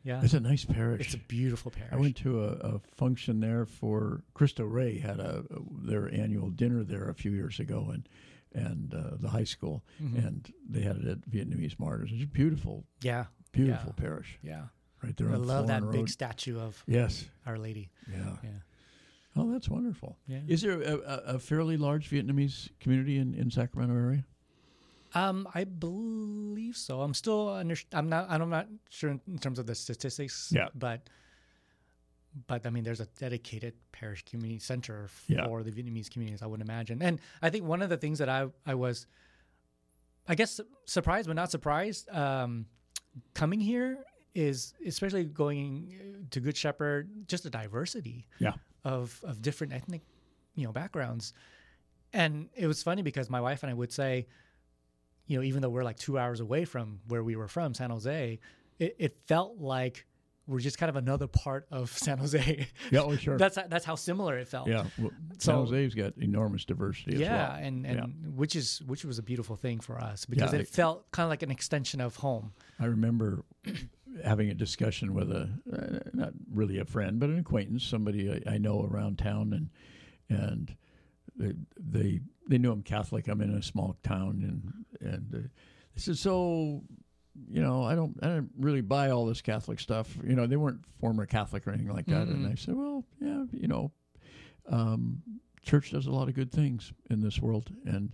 [0.03, 1.01] Yeah, It's a nice parish.
[1.05, 1.91] it's a beautiful parish.
[1.93, 5.43] I went to a, a function there for Cristo Rey had a
[5.83, 8.07] their annual dinner there a few years ago, and
[8.53, 10.17] and uh, the high school, Mm-hmm.
[10.25, 12.11] and they had it at Vietnamese Martyrs.
[12.13, 14.03] It's a beautiful, yeah, beautiful Yeah.
[14.03, 14.63] parish yeah.
[15.03, 17.89] Right there I on love that Florin big statue of Yes, Our Lady.
[18.11, 18.35] yeah.
[18.43, 18.49] Yeah.
[19.35, 20.17] Oh, that's wonderful.
[20.27, 20.39] Yeah.
[20.47, 24.25] Is there a, a, a fairly large Vietnamese community in, in Sacramento area?
[25.13, 27.01] Um, I believe so.
[27.01, 27.75] I'm still under.
[27.93, 28.29] I'm not.
[28.29, 30.51] I'm not sure in, in terms of the statistics.
[30.53, 30.67] Yeah.
[30.75, 31.09] But,
[32.47, 35.45] but I mean, there's a dedicated parish community center f- Yeah.
[35.47, 36.41] for the Vietnamese communities.
[36.41, 39.07] I would imagine, and I think one of the things that I I was,
[40.27, 42.65] I guess, surprised but not surprised, um,
[43.33, 44.03] coming here
[44.39, 48.53] is especially going uh, to Good Shepherd, just the diversity Yeah.
[48.83, 50.01] of of different ethnic,
[50.55, 51.33] you know, backgrounds.
[52.13, 54.27] And it was funny because my wife and I would say,
[55.27, 57.89] you know, even though we're like two hours away from where we were from, San
[57.91, 58.39] Jose,
[58.79, 60.05] it, it felt like
[60.47, 62.65] we're just kind of another part of San Jose.
[62.91, 63.37] Yeah, oh, sure.
[63.37, 64.67] that's that's how similar it felt.
[64.67, 64.85] yeah.
[64.97, 67.57] Well, So- San Jose's got enormous diversity as Yeah, well.
[67.67, 68.05] and and Yeah.
[68.41, 71.25] which is which was a beautiful thing for us because Yeah, it it- felt kind
[71.25, 72.53] of like an extension of home.
[72.79, 73.43] I remember
[74.23, 78.53] having a discussion with a uh, not really a friend, but an acquaintance, somebody I,
[78.53, 79.69] I know around town, and
[80.39, 80.75] and
[81.35, 83.27] they they they knew I'm Catholic.
[83.27, 85.47] I'm in a small town, and and uh,
[85.95, 86.83] they said, so
[87.49, 90.17] you know, I don't I don't really buy all this Catholic stuff.
[90.23, 92.27] You know, they weren't former Catholic or anything like that.
[92.27, 93.91] And I said, well, yeah, you know,
[94.69, 95.21] um,
[95.63, 98.13] church does a lot of good things in this world, and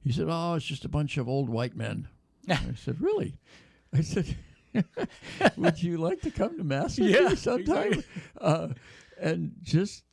[0.00, 2.08] he said, oh, it's just a bunch of old white men.
[2.48, 3.36] I said, really?
[3.94, 4.36] I said,
[5.56, 7.92] would you like to come to mass with Yeah, me sometime?
[7.92, 8.04] exactly.
[8.40, 8.68] Uh,
[9.20, 10.04] and just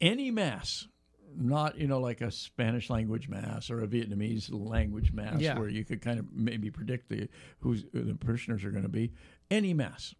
[0.00, 0.86] any mass
[1.38, 5.58] not you know like a Spanish language mass or a Vietnamese language mass Yeah.
[5.58, 7.28] where you could kind of maybe predict the
[7.60, 9.12] who's who the parishioners are going to be.
[9.50, 10.14] Any mass,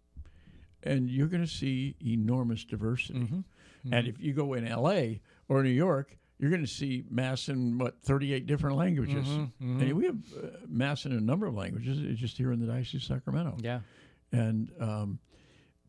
[0.82, 3.20] and you're going to see enormous diversity.
[3.20, 3.92] Mm-hmm.
[3.94, 5.20] And if you go in L.A.
[5.48, 9.26] or New York, you're going to see mass in what 38 different languages.
[9.26, 9.80] Mm-hmm.
[9.80, 11.98] And we have uh, mass in a number of languages.
[12.02, 13.56] It's just here in the Diocese of Sacramento.
[13.60, 13.80] Yeah.
[14.32, 15.18] And um,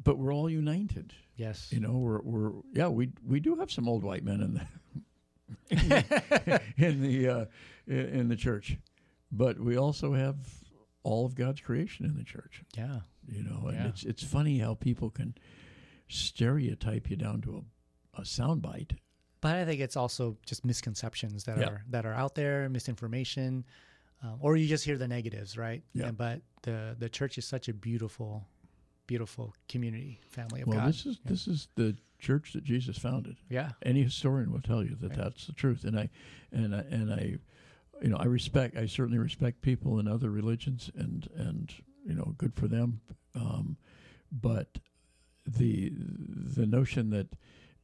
[0.04, 1.14] but we're all united.
[1.36, 1.68] Yes.
[1.72, 4.68] You know, we're, we're yeah, we we do have some old white men in the
[6.78, 7.46] in the uh,
[7.88, 8.78] in the church,
[9.32, 10.36] but we also have
[11.04, 12.64] all of God's creation in the church.
[12.78, 13.00] Yeah.
[13.28, 13.88] You know, and Yeah.
[13.88, 15.36] it's it's funny how people can
[16.08, 17.64] stereotype you down to
[18.16, 18.98] a, a soundbite.
[19.42, 21.68] But I think it's also just misconceptions that Yeah.
[21.70, 23.66] are that are out there, misinformation,
[24.24, 25.84] um, or you just hear the negatives, right?
[25.94, 26.08] Yeah.
[26.08, 28.48] And, but the the church is such a beautiful,
[29.06, 30.90] beautiful community, family of Well, God.
[30.90, 33.38] this is this is the church that Jesus founded.
[33.48, 33.72] yeah.
[33.84, 36.10] any historian will tell you that that's the truth and i
[36.52, 37.38] and i and i
[38.02, 41.76] you know i respect i certainly respect people in other religions and and
[42.08, 43.02] you know good for them
[43.36, 43.78] um,
[44.32, 44.80] but
[45.46, 47.28] the the notion that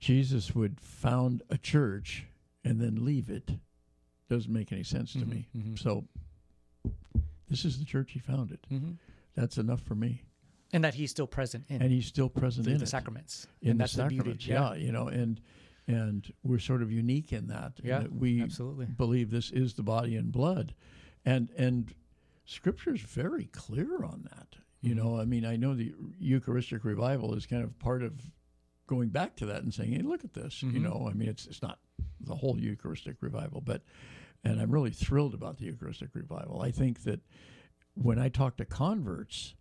[0.03, 2.25] jesus would found a church
[2.65, 3.51] and then leave it
[4.29, 5.79] doesn't make any sense to Mhm, me mhm.
[5.79, 6.03] so
[7.49, 8.91] this is the church he founded hmm
[9.35, 10.21] that's enough for me
[10.73, 13.47] And that he's still present in and he's still present in the it sacraments.
[13.61, 14.31] in and the that's the beauty.
[14.39, 14.47] sacraments.
[14.47, 14.73] yeah.
[14.73, 15.39] you know, and
[15.87, 17.73] and we're sort of unique in that.
[17.81, 18.85] in Yeah, that we absolutely.
[18.85, 20.73] believe this is the body and blood,
[21.25, 21.93] and and
[22.45, 24.49] Scripture is very clear on that.
[24.51, 24.87] Mm-hmm.
[24.89, 28.13] You know, I mean, I know the Eucharistic revival is kind of part of
[28.87, 30.81] going back to that and saying, "Hey, look at this." You Mhm.
[30.83, 31.79] know, I mean, it's it's not
[32.19, 33.83] the whole Eucharistic revival, but
[34.43, 36.61] and I'm really thrilled about the Eucharistic revival.
[36.61, 37.21] I think that
[37.95, 39.55] when I talk to converts,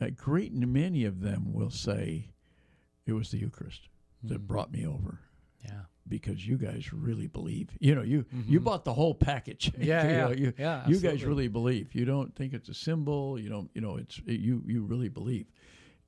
[0.00, 2.32] a great many of them will say,
[3.06, 3.88] "It was the Eucharist
[4.22, 5.20] that brought me over."
[5.64, 5.82] Yeah.
[6.08, 7.68] because you guys really believe.
[7.78, 9.70] You know, you you bought the whole package.
[9.72, 9.82] Mm-hmm.
[9.84, 11.94] Yeah, you yeah, know, you, yeah, You guys really believe.
[11.94, 13.38] You don't think it's a symbol.
[13.38, 13.70] You don't.
[13.74, 14.64] You know, it's you.
[14.66, 15.46] You really believe,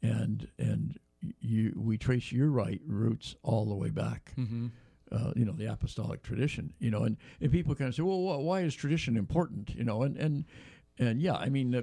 [0.01, 0.99] and and
[1.41, 1.73] you.
[1.77, 4.33] We trace your right roots all the way back.
[4.39, 4.69] Mm-hmm.
[5.11, 6.73] Uh, you know, the apostolic tradition.
[6.79, 9.75] You know, and and people kind of say, well, wh- why is tradition important?
[9.75, 10.45] You know, and and
[10.99, 11.83] and yeah, I mean, uh,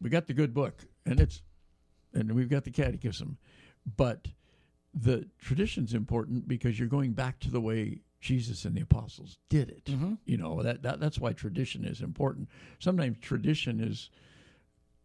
[0.00, 1.42] we got the good book, and it's
[2.14, 3.38] and we've got the catechism,
[3.96, 4.28] but
[4.94, 9.68] the tradition's important because you're going back to the way Jesus and the apostles did
[9.70, 9.84] it.
[9.86, 10.14] Mm-hmm.
[10.24, 12.48] You know that, that that's why tradition is important.
[12.78, 14.10] Sometimes tradition is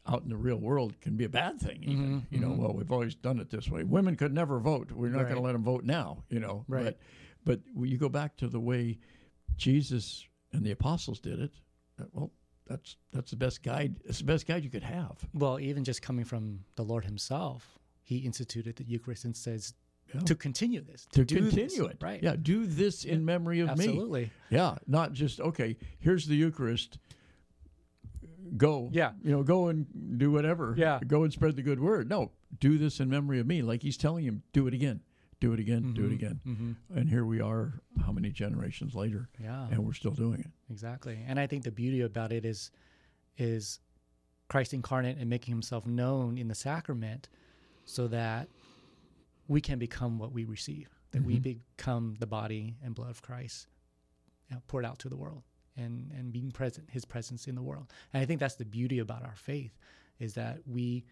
[0.05, 1.81] out in the real world can be a bad thing.
[1.83, 2.57] Even Mhm, you know, mhm.
[2.57, 3.83] well, we've always done it this way.
[3.83, 4.91] Women could never vote.
[4.91, 6.23] We're not going to let them vote now.
[6.29, 6.97] You know, Right.
[7.45, 8.99] But but you go back to the way
[9.57, 11.51] Jesus and the apostles did it.
[11.99, 12.31] uh, Well,
[12.65, 13.99] that's that's the best guide.
[14.05, 15.27] It's the best guide you could have.
[15.33, 19.73] Well, even just coming from the Lord Himself, He instituted the Eucharist and says
[20.13, 20.19] Yeah.
[20.21, 21.97] to continue this, to this, continue it.
[22.01, 22.21] right?
[22.21, 23.85] Yeah, do this in memory of me.
[23.85, 24.31] absolutely.
[24.49, 25.77] Yeah, not just okay.
[25.99, 26.99] Here's the Eucharist.
[28.58, 28.89] Go.
[28.91, 29.12] Yeah.
[29.23, 29.86] You know, go and
[30.17, 30.73] do whatever.
[30.77, 30.99] Yeah.
[31.06, 32.10] Go and spread the good word.
[32.10, 33.62] No, do this in memory of me.
[33.62, 35.01] Like he's telling him, do it again,
[35.39, 36.39] do it again, do it again.
[36.45, 36.97] Mm-hmm.
[36.97, 40.47] And here we are, how many generations later, Yeah, and we're still doing it.
[40.69, 41.19] exactly.
[41.27, 42.71] And I think the beauty about it is,
[43.38, 43.79] is
[44.49, 47.29] Christ incarnate and making Himself known in the sacrament,
[47.86, 48.47] so that
[49.47, 50.89] we can become what we receive.
[51.12, 51.43] That we Mhm.
[51.77, 53.67] become the body and blood of Christ,
[54.49, 55.43] you know, poured out to the world,
[55.77, 57.91] and and being present, His presence in the world.
[58.13, 59.77] And I think that's the beauty about our faith,
[60.19, 61.05] is that we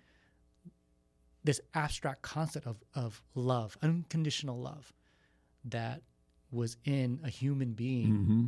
[1.44, 4.94] this abstract concept of, of love, unconditional love,
[5.66, 6.02] that
[6.52, 8.46] was in a human being, Mm-hmm.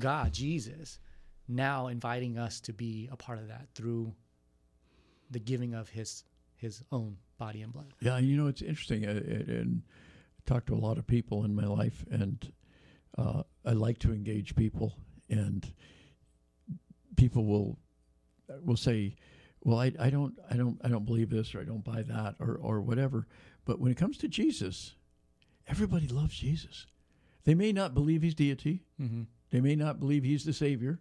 [0.00, 0.98] God, Jesus,
[1.46, 4.12] now inviting us to be a part of that through
[5.30, 6.24] the giving of his
[6.56, 7.92] his own body and blood.
[8.00, 9.04] Yeah, you know it's interesting.
[9.04, 9.82] And
[10.38, 12.50] I talk to a lot of people in my life, and
[13.16, 14.96] uh, I like to engage people,
[15.28, 15.72] and
[17.16, 17.78] people will
[18.62, 19.16] will say,
[19.62, 22.36] "Well, I, I don't, I don't, I don't believe this, or I don't buy that,
[22.40, 23.26] or or whatever."
[23.64, 24.94] But when it comes to Jesus,
[25.66, 26.86] everybody loves Jesus.
[27.44, 28.84] They may not believe he's deity.
[29.00, 29.22] Mm-hmm.
[29.50, 31.00] They may not believe he's the savior,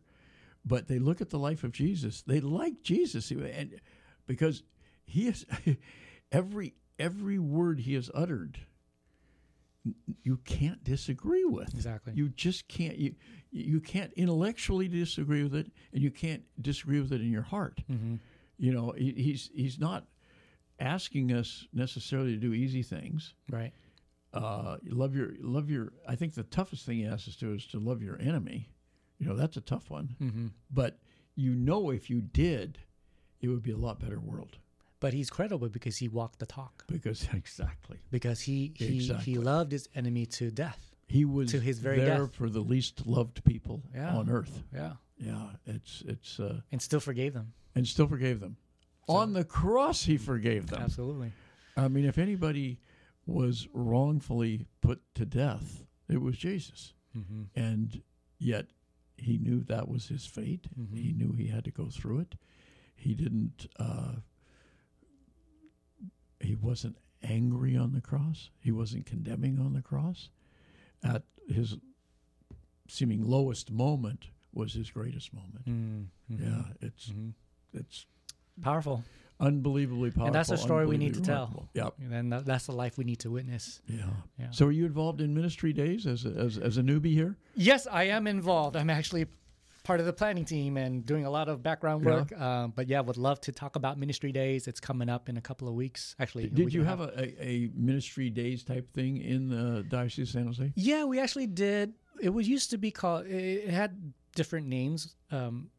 [0.66, 2.22] but they look at the life of Jesus.
[2.22, 3.80] They like Jesus, and
[4.28, 4.64] because
[5.06, 5.46] he is
[6.32, 8.60] every every word he has uttered,
[10.24, 11.74] you can't disagree with.
[11.74, 12.14] Exactly.
[12.16, 12.98] You just can't.
[12.98, 13.16] You
[13.52, 17.82] you can't intellectually disagree with it, and you can't disagree with it in your heart.
[17.92, 18.16] Mm-hmm.
[18.58, 20.06] You know, he, he's he's not
[20.80, 23.72] asking us necessarily to do easy things Right.
[24.34, 25.94] uh, love your love your.
[26.08, 28.70] I think the toughest thing he asks us to do is to love your enemy.
[29.20, 30.16] You know that's a tough one.
[30.22, 30.48] Mm-hmm.
[30.72, 31.00] But
[31.36, 32.80] you know, if you did,
[33.42, 34.58] it would be a lot better world
[35.04, 36.86] But he's credible because he walked the talk.
[36.88, 37.98] because exactly.
[38.10, 39.34] Because he he, Exactly.
[39.34, 40.82] he loved his enemy to death.
[41.08, 42.34] he was to his very there death.
[42.36, 44.16] for the least loved people Yeah.
[44.16, 44.64] on earth.
[44.74, 47.48] Yeah, Yeah, it's it's uh, and still forgave them.
[47.76, 48.56] and still forgave them.
[49.08, 50.82] So- on the cross, he forgave them.
[50.82, 51.32] Absolutely.
[51.76, 52.80] I mean, if anybody
[53.26, 57.44] was wrongfully put to death, it was Jesus, Mm-hmm.
[57.60, 58.02] and
[58.40, 58.68] yet
[59.18, 60.66] he knew that was his fate.
[60.80, 60.98] Mhm.
[60.98, 62.36] He knew he had to go through it.
[62.96, 63.68] He didn't.
[63.78, 64.16] Uh,
[66.44, 68.50] he wasn't angry on the cross.
[68.60, 70.30] He wasn't condemning on the cross.
[71.04, 71.76] At his
[72.88, 75.66] seeming lowest moment was his greatest moment.
[75.68, 76.44] Mm-hmm.
[76.44, 77.30] Yeah, it's hmm
[77.74, 78.06] it's
[78.62, 79.04] Powerful.
[79.40, 80.28] unbelievably powerful.
[80.28, 81.68] And that's a story we need to tell.
[81.74, 81.96] Yep.
[82.00, 83.82] And then that's the life we need to witness.
[83.88, 84.06] Yeah.
[84.38, 84.52] Yeah.
[84.52, 87.36] So, are you involved in ministry days as a, as, as a newbie here?
[87.56, 88.76] Yes, I am involved.
[88.76, 89.26] I'm actually
[89.84, 92.12] part of the planning team and doing a lot of background Yeah.
[92.12, 92.40] work.
[92.40, 94.68] Um, but yeah, would love to talk about ministry days.
[94.68, 96.16] It's coming up in a couple of weeks.
[96.20, 100.46] Actually, Did you have a, a, ministry days type thing in the Diocese of San
[100.48, 100.72] Jose?
[100.76, 101.94] Yeah, we actually did.
[102.22, 103.26] It was used to be called.
[103.26, 105.70] It it had different names um,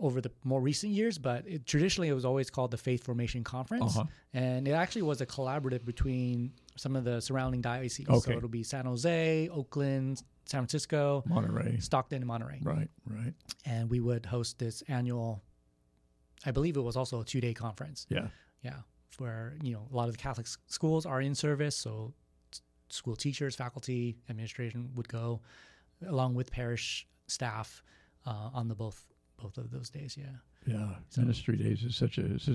[0.00, 3.42] over the more recent years, but it, traditionally it was always called the Faith Formation
[3.44, 4.06] Conference, Uh-huh.
[4.32, 8.08] and it actually was a collaborative between some of the surrounding dioceses.
[8.08, 8.32] Okay.
[8.32, 11.78] So it'll be San Jose, Oakland, San Francisco, Monterey.
[11.80, 13.34] Stockton, and Monterey, Right, right.
[13.64, 15.42] and we would host this annual.
[16.46, 18.06] I believe it was also a two-day conference.
[18.08, 18.28] Yeah.
[18.62, 18.76] Yeah,
[19.18, 22.14] where you know a lot of the Catholic schools are in service, so
[22.90, 25.40] school teachers, faculty, administration would go
[26.06, 27.82] along with parish staff
[28.26, 29.04] uh, on the both
[29.40, 30.16] both of those days.
[30.16, 30.26] Yeah,
[30.66, 30.96] Yeah.
[31.08, 32.48] So- Ministry days is such a, is,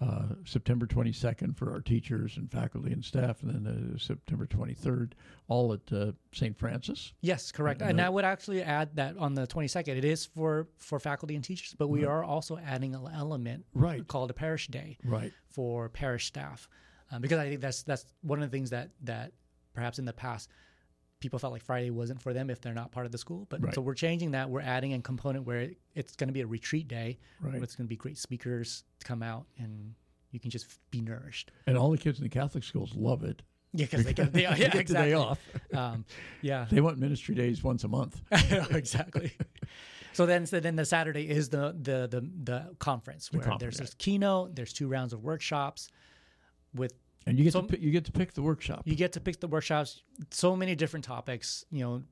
[0.00, 5.12] uh, September 22nd for our teachers and faculty and staff, and then uh, September 23rd,
[5.48, 6.56] all at uh, St.
[6.58, 7.12] Francis.
[7.20, 7.80] yes, correct.
[7.82, 10.98] And the- I would actually add that on the twenty second, it is for for
[10.98, 12.10] faculty and teachers, but we Right.
[12.10, 14.06] are also adding an element Right.
[14.06, 14.98] called a parish day.
[15.04, 15.32] Right.
[15.48, 16.68] for parish staff
[17.12, 19.32] um, because I think that's that's one of the things that that
[19.72, 20.50] perhaps in the past
[21.24, 23.46] people felt like Friday wasn't for them if they're not part of the school.
[23.48, 23.74] But Right.
[23.74, 24.50] so we're changing that.
[24.50, 27.18] We're adding a component where it, it's going to be a retreat day.
[27.40, 27.54] Right.
[27.54, 29.94] Where it's going to be great speakers to come out and
[30.32, 31.50] you can just be nourished.
[31.66, 33.40] And all the kids in the Catholic schools love it.
[33.72, 35.38] Yeah, because they get they, They yeah, get the day off.
[35.72, 36.04] Um,
[36.42, 38.20] yeah, They want ministry days once a month.
[38.70, 39.32] exactly.
[40.12, 43.78] So then, so then the Saturday is the the the, the conference where conference, there's
[43.78, 44.54] this keynote.
[44.54, 45.88] There's two rounds of workshops
[46.74, 46.92] with
[47.26, 48.82] And you get So- to pick, you get to pick the workshop.
[48.84, 52.02] you get to pick the workshops so many different topics you know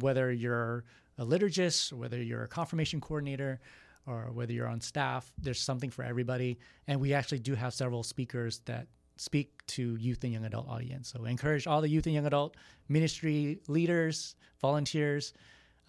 [0.00, 0.84] whether you're
[1.18, 3.60] a liturgist whether you're a confirmation coordinator
[4.06, 8.02] or whether you're on staff there's something for everybody and we actually do have several
[8.02, 12.06] speakers that speak to youth and young adult audience so I encourage all the youth
[12.06, 12.56] and young adult
[12.88, 15.32] ministry leaders volunteers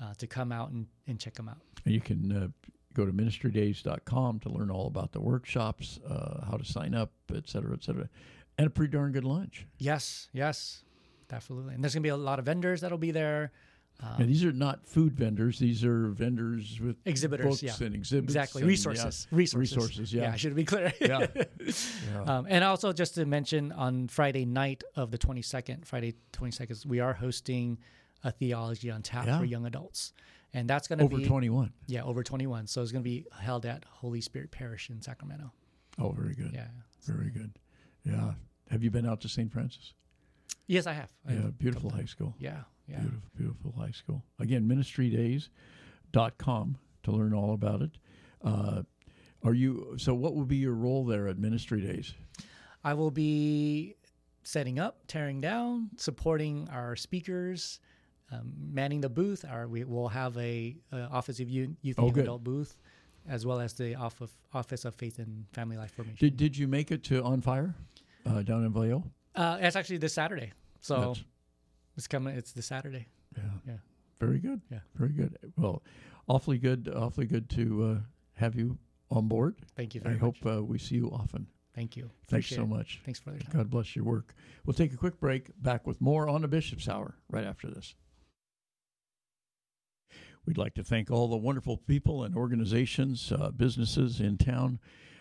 [0.01, 2.47] uh, to come out and, and check them out And you can uh,
[2.93, 7.47] go to ministrydays.com to learn all about the workshops, uh, how to sign up, et
[7.47, 8.09] cetera, et cetera.
[8.59, 9.65] And a pretty darn good lunch.
[9.79, 10.83] yes yes
[11.27, 13.51] definitely and there's going to be a lot of vendors that'll be there
[14.17, 17.73] and these are not food vendors; these are vendors with Exhibitors, yeah.
[17.81, 20.13] and exhibits, exactly and, yeah, resources resources resources.
[20.13, 21.27] Yeah, yeah should be clear yeah.
[21.59, 22.21] Yeah.
[22.25, 27.01] Um, and also, just to mention, on Friday night of the 22nd, Friday 22nd, we
[27.01, 27.77] are hosting
[28.23, 30.13] a theology on tap for young adults.
[30.53, 31.73] And that's going to be Over twenty-one.
[31.85, 32.65] yeah, over 21.
[32.67, 35.51] So it's going to be held at Holy Spirit Parish in Sacramento.
[35.99, 36.51] Oh, very good.
[36.53, 36.67] Yeah.
[37.03, 37.51] Very good.
[38.03, 38.31] Yeah.
[38.69, 39.51] Have you been out to St.
[39.51, 39.93] Francis?
[40.67, 41.11] Yes, I have.
[41.27, 41.57] I Yeah, have.
[41.57, 42.35] beautiful high school.
[42.39, 42.61] Yeah.
[42.87, 42.99] Yeah.
[43.01, 44.23] Beautiful, beautiful high school.
[44.39, 47.91] Again, ministrydays.com to learn all about it.
[48.43, 48.83] Uh,
[49.43, 50.13] are you so?
[50.13, 52.13] What will be your role there at Ministry Days?
[52.83, 53.95] I will be
[54.43, 57.79] setting up, tearing down, supporting our speakers,
[58.31, 59.45] um, manning the booth.
[59.49, 62.23] Our, we will have a, uh Office of Youth, Youth Oh, and good.
[62.23, 62.77] Adult booth,
[63.27, 66.17] as well as the off of, Office of Faith and Family Life Formation.
[66.19, 67.75] Did Did you make it to On Fire
[68.29, 69.03] uh, down in Vallejo?
[69.35, 70.51] Uh, it's actually this Saturday.
[70.81, 71.23] So That's-
[71.97, 72.35] it's coming.
[72.35, 73.07] It's this Saturday.
[73.37, 73.43] Yeah.
[73.67, 73.73] Yeah.
[74.19, 74.61] Very good.
[74.71, 74.79] Yeah.
[74.95, 75.37] Very good.
[75.57, 75.81] Well,
[76.27, 76.87] awfully good.
[76.93, 77.97] Awfully good to uh,
[78.35, 78.77] have you
[79.11, 79.55] on board.
[79.75, 80.57] Thank you I very hope much.
[80.57, 81.47] uh, we see you often.
[81.75, 82.03] Thank you.
[82.27, 82.67] Thanks Appreciate so it.
[82.67, 83.01] much.
[83.05, 83.51] Thanks for the time.
[83.53, 84.33] God bless your work.
[84.65, 85.49] We'll take a quick break.
[85.61, 87.95] Back with more on the Bishop's Hour right after this.
[90.45, 94.79] We'd like to thank all the wonderful people and organizations, uh, businesses in town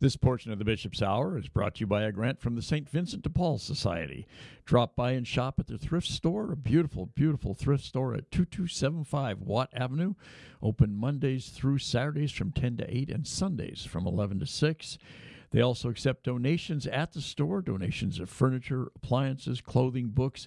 [0.00, 2.62] This portion of the Bishop's Hour is brought to you by a grant from the
[2.62, 2.88] St.
[2.88, 4.28] Vincent de Paul Society.
[4.64, 9.40] Drop by and shop at their thrift store, a beautiful, beautiful thrift store at 2275
[9.40, 10.14] Watt Avenue.
[10.62, 14.98] Open Mondays through Saturdays from 10 to 8 and Sundays from 11 to 6.
[15.50, 20.46] They also accept donations at the store donations of furniture, appliances, clothing, books,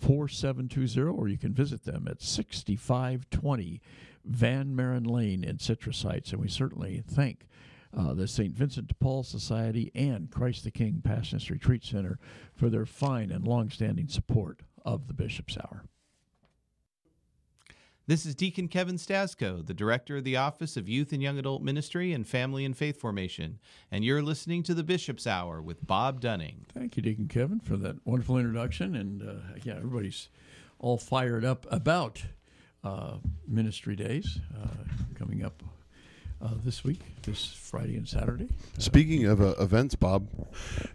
[0.00, 3.80] 4720, or you can visit them at 6520
[4.24, 6.32] Van Maren Lane in Citrus Heights.
[6.32, 7.46] And we certainly thank
[7.96, 8.54] uh, the St.
[8.54, 12.18] Vincent de Paul Society and Christ the King Passionist Retreat Center
[12.54, 15.84] for their fine and long-standing support of the Bishop's Hour.
[18.10, 21.62] This is Deacon Kevin Stasko, the Director of the Office of Youth and Young Adult
[21.62, 26.20] Ministry and Family and Faith Formation, and you're listening to the Bishop's Hour with Bob
[26.20, 26.66] Dunning.
[26.74, 28.96] Thank you, Deacon Kevin, for that wonderful introduction.
[28.96, 30.28] And uh, yeah, everybody's
[30.80, 32.20] all fired up about
[32.82, 34.66] uh, Ministry Days uh,
[35.14, 35.62] coming up
[36.42, 38.48] uh, this week, this Friday and Saturday.
[38.78, 40.28] Speaking of uh, events, Bob,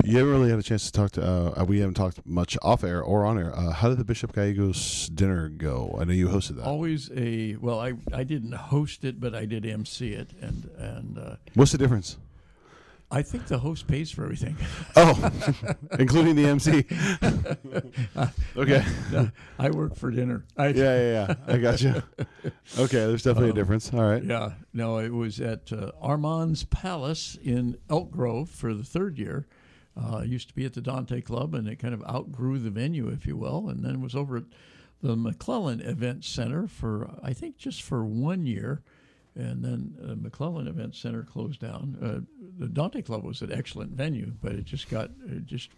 [0.03, 1.23] you haven't really had a chance to talk to.
[1.23, 3.55] Uh, we haven't talked much off air or on air.
[3.55, 5.97] Uh, how did the Bishop Gallegos dinner go?
[5.99, 6.65] I know you hosted that.
[6.65, 7.79] Always a well.
[7.79, 11.17] I I didn't host it, but I did MC it, and and.
[11.17, 12.17] Uh, What's the difference?
[13.11, 14.57] I think the host pays for everything.
[14.97, 15.31] Oh,
[15.99, 16.85] including the MC.
[18.57, 18.85] okay.
[19.11, 19.29] No,
[19.59, 20.45] I work for dinner.
[20.57, 21.35] I, yeah, yeah, yeah.
[21.47, 22.01] I got you.
[22.77, 23.93] Okay, there's definitely um, a difference.
[23.93, 24.23] All right.
[24.23, 24.53] Yeah.
[24.73, 29.47] No, it was at uh, Armand's Palace in Elk Grove for the third year.
[29.97, 32.69] Uh, it used to be at the Dante Club, and it kind of outgrew the
[32.69, 34.43] venue, if you will, and then was over at
[35.01, 38.81] the McClellan Event Center for I think just for one year
[39.35, 41.97] and then uh, McClellan Event Center closed down.
[42.01, 45.69] Uh, the Dante Club was an excellent venue, but it just got it just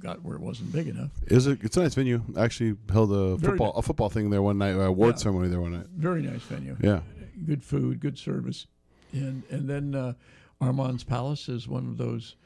[0.00, 1.10] got where it wasn't big enough.
[1.26, 1.58] Is it?
[1.62, 2.22] It's a nice venue.
[2.36, 3.78] I actually held a Very football nice.
[3.78, 5.18] a football thing there one night, a award yeah.
[5.22, 5.86] ceremony there one night.
[5.96, 6.76] Very nice venue.
[6.80, 7.00] Yeah,
[7.46, 8.66] good food, good service,
[9.12, 10.14] and and then uh,
[10.60, 12.36] Armand's Palace is one of those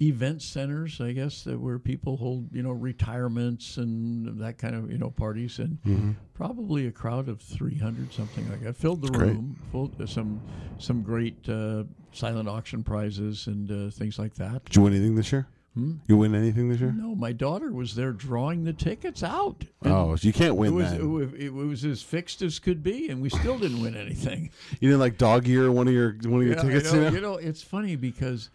[0.00, 4.90] event centers, I guess, that where people hold, you know, retirements and that kind of,
[4.90, 6.10] you know, parties, and mm-hmm.
[6.34, 8.76] probably a crowd of 300, something like that.
[8.76, 10.40] Filled the That's room, filled, uh, some
[10.78, 14.64] some great uh, silent auction prizes and uh, things like that.
[14.64, 15.46] Did you win anything this year?
[15.74, 15.96] Hmm?
[16.08, 16.92] You win anything this year?
[16.92, 19.64] No, my daughter was there drawing the tickets out.
[19.84, 21.36] Oh, so you can't win it was, that.
[21.36, 24.50] It, it, was as fixed as could be, and we still didn't win anything.
[24.80, 26.92] You didn't like dog ear one of your one of your yeah, tickets.
[26.92, 27.14] Know, you, know?
[27.14, 28.50] you know, it's funny because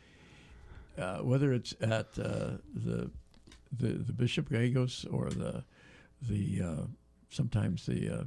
[0.98, 3.10] uh, whether it's at uh, the,
[3.78, 5.64] the the Bishop Gallegos or the
[6.22, 6.84] the uh,
[7.30, 8.24] sometimes the uh,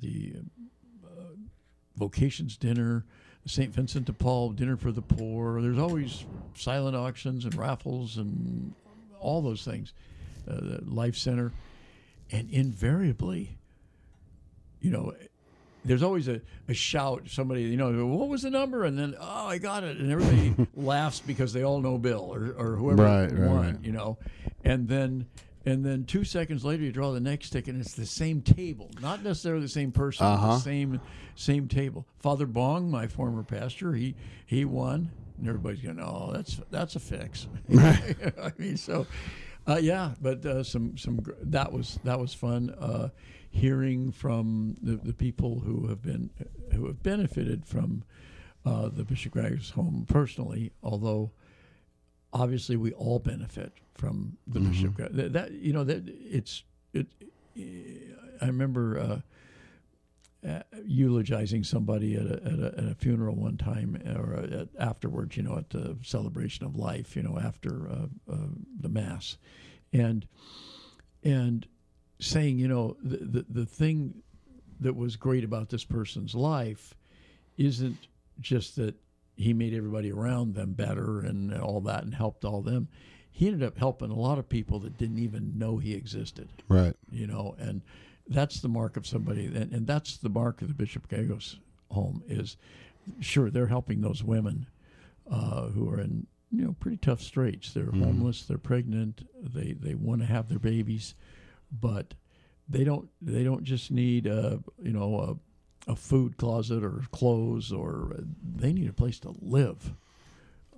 [0.00, 0.34] the
[1.04, 1.34] uh,
[1.96, 3.04] vocations dinner,
[3.46, 3.72] St.
[3.74, 5.60] Vincent de Paul dinner for the poor.
[5.60, 6.24] There's always
[6.54, 8.74] silent auctions and raffles and
[9.20, 9.92] all those things.
[10.46, 11.52] the Life Center,
[12.30, 13.58] and invariably,
[14.80, 15.14] you know,
[15.88, 17.22] there's always a, a shout.
[17.28, 18.84] Somebody, you know, what was the number?
[18.84, 19.96] And then, oh, I got it.
[19.96, 23.76] And everybody laughs because they all know Bill or, or whoever right, won, right, right.
[23.82, 24.18] you know.
[24.64, 25.26] And then
[25.68, 28.90] and then two seconds later you draw the next ticket and it's the same table
[29.02, 30.54] not necessarily the same person uh-huh.
[30.54, 31.00] the same
[31.34, 34.14] same table father bong my former pastor he
[34.46, 38.16] he won and everybody's going oh that's that's a fix right.
[38.42, 39.06] i mean so
[39.66, 43.08] uh, yeah but uh, some some that was that was fun uh,
[43.50, 46.30] hearing from the, the people who have been
[46.74, 48.04] who have benefited from
[48.64, 51.30] uh, the Bishop Gallegos home personally, although
[52.32, 54.94] obviously we all benefit from the Bishop.
[54.94, 57.06] Gra- That, that you know that it's it.
[58.40, 58.98] I remember
[60.44, 64.68] uh, uh, eulogizing somebody at a, at, a, at a funeral one time, or at,
[64.78, 68.36] afterwards, you know, at the celebration of life, you know, after uh, uh,
[68.80, 69.38] the mass,
[69.92, 70.26] and
[71.24, 71.66] and
[72.20, 74.22] saying, you know, the, the the thing
[74.80, 76.94] that was great about this person's life
[77.56, 77.96] isn't
[78.40, 78.94] just that
[79.36, 82.88] he made everybody around them better and all that and helped all them.
[83.30, 86.94] He ended up helping a lot of people that didn't even know he existed Right.
[87.10, 87.82] you know, and
[88.28, 91.58] that's the mark of somebody, and, and that's the mark of the Bishop Gallegos
[91.90, 92.56] home is,
[93.20, 94.66] sure, they're helping those women
[95.30, 97.72] uh, who are in you know pretty tough straits.
[97.72, 101.14] They're homeless, they're pregnant, they they want to have their babies,
[101.70, 102.14] but
[102.68, 105.38] they don't they don't just need a you know
[105.88, 108.16] a, a food closet or clothes or
[108.56, 109.92] they need a place to live.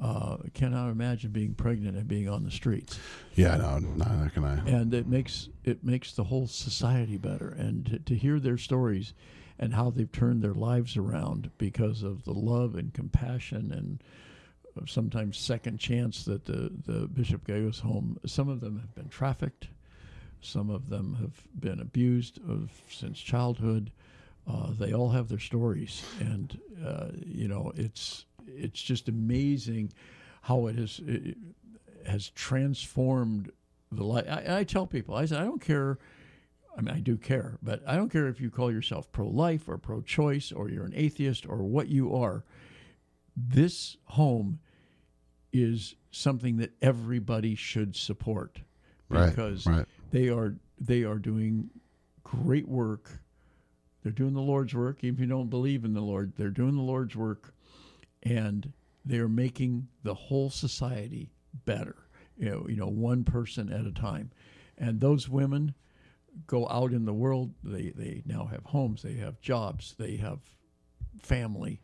[0.02, 2.98] Uh, cannot imagine being pregnant and being on the streets
[3.34, 4.56] Yeah, no, neither can I.
[4.66, 9.12] and it makes it makes the whole society better and to, to hear their stories
[9.58, 14.02] and how they've turned their lives around because of the love and compassion and
[14.74, 19.10] uh, sometimes second chance that the, the bishop Gallegos home some of them have been
[19.10, 19.68] trafficked
[20.40, 23.90] some of them have been abused of, since childhood
[24.48, 29.92] uh, they all have their stories and uh, you know it's it's just amazing
[30.42, 31.36] how it has it
[32.06, 33.50] has transformed
[33.92, 34.24] the life.
[34.28, 35.98] I, I tell people, I say, I don't care.
[36.76, 39.76] I mean, I do care, but I don't care if you call yourself pro-life or
[39.76, 42.44] pro-choice or you're an atheist or what you are.
[43.36, 44.60] This home
[45.52, 48.60] is something that everybody should support
[49.08, 49.86] Right, because right.
[50.10, 51.70] They are they are doing
[52.22, 53.20] great work.
[54.02, 56.32] They're doing the Lord's work, even if you don't believe in the Lord.
[56.36, 57.52] They're doing the Lord's work,
[58.22, 58.72] and
[59.04, 61.32] they are making the whole society
[61.66, 61.96] better.
[62.38, 64.30] You know, you know, one person at a time,
[64.78, 65.74] and those women
[66.46, 67.52] go out in the world.
[67.62, 69.02] They they now have homes.
[69.02, 69.94] They have jobs.
[69.98, 70.38] They have
[71.22, 71.80] family,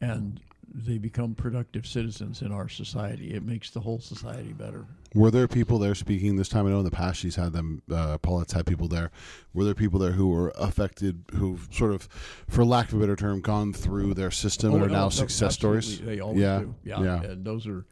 [0.00, 0.40] and
[0.74, 3.32] they become productive citizens in our society.
[3.32, 4.84] It makes the whole society better.
[5.14, 6.66] Were there people there speaking this time?
[6.66, 7.80] I know in the past she's had them.
[7.88, 9.12] Uh, Paulette's had people there.
[9.52, 12.08] Were there people there who were affected, who've sort of,
[12.48, 15.04] for lack of a better term, gone through their system and Oh, are no, now
[15.04, 16.00] no, success stories?
[16.00, 16.74] They always yeah, do.
[16.82, 17.02] Yeah.
[17.02, 17.22] yeah.
[17.22, 17.86] And those are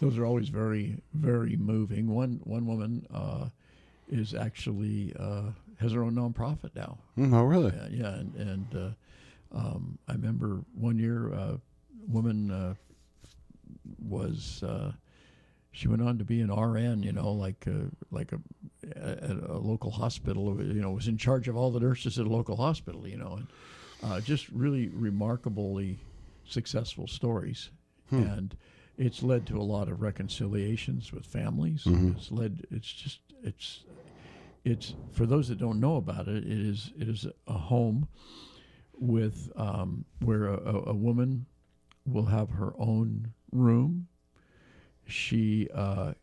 [0.00, 2.12] those are always very very moving.
[2.12, 3.48] One one woman uh,
[4.08, 6.98] is actually uh, has her own nonprofit now.
[7.16, 7.72] Mm, oh, really?
[7.76, 11.56] Yeah, yeah, and, and uh, um, I remember one year, uh,
[12.08, 12.74] woman uh,
[13.98, 14.92] was uh,
[15.72, 18.40] she went on to be an RN, you know, like uh, like a
[18.96, 22.28] at a local hospital, you know, was in charge of all the nurses at a
[22.28, 23.46] local hospital, you know, and
[24.02, 25.98] uh, just really remarkably
[26.46, 27.70] successful stories,
[28.10, 28.56] and
[28.98, 31.84] it's led to a lot of reconciliations with families.
[32.16, 32.66] It's led.
[32.70, 33.84] It's just it's
[34.64, 36.44] it's for those that don't know about it.
[36.44, 38.06] It is it is a home
[38.92, 41.46] with um, where a, a, a woman
[42.06, 44.08] will have her own room.
[45.06, 46.14] She uh,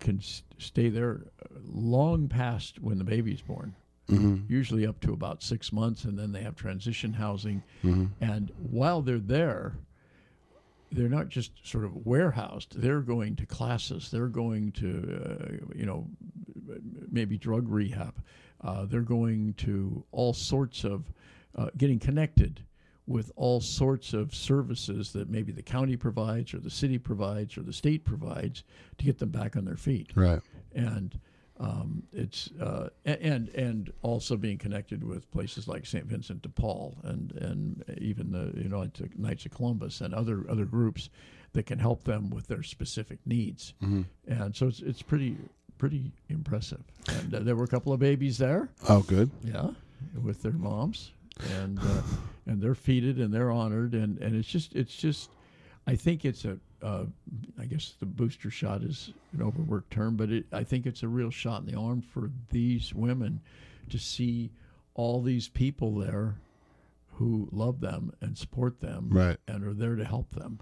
[0.00, 1.22] can s- stay there
[1.66, 3.74] long past when the baby's born.
[4.48, 7.62] Usually up to about six months, and then they have transition housing.
[8.22, 9.74] And while they're there,
[10.90, 12.80] they're not just sort of warehoused.
[12.80, 14.10] They're going to classes.
[14.10, 16.06] They're going to, uh, you know,
[17.10, 18.14] maybe drug rehab.
[18.62, 21.12] Uh, they're going to all sorts of
[21.54, 22.64] uh, getting connected
[23.08, 27.62] with all sorts of services that maybe the county provides or the city provides or
[27.62, 28.62] the state provides
[28.98, 30.40] to get them back on their feet Right.
[30.74, 31.18] and
[31.60, 36.04] um, it's uh, and and also being connected with places like St.
[36.04, 40.64] Vincent de Paul and and even the you know Knights of Columbus and other other
[40.66, 41.10] groups
[41.54, 43.74] that can help them with their specific needs,
[44.28, 45.36] and so it's it's pretty
[45.78, 46.84] pretty impressive.
[47.08, 49.28] And uh, there were a couple of babies there, Oh, good.
[49.42, 49.70] yeah,
[50.22, 51.10] with their moms,
[51.60, 52.02] and uh,
[52.46, 55.30] and they're feted and they're honored, and and it's just it's just,
[55.86, 57.04] I think it's a, uh,
[57.60, 61.08] I guess the booster shot is an overworked term, but it, I think it's a
[61.08, 63.40] real shot in the arm for these women
[63.90, 64.50] to see
[64.94, 66.36] all these people there
[67.14, 69.36] who love them and support them, Right.
[69.48, 70.60] and are there to help them.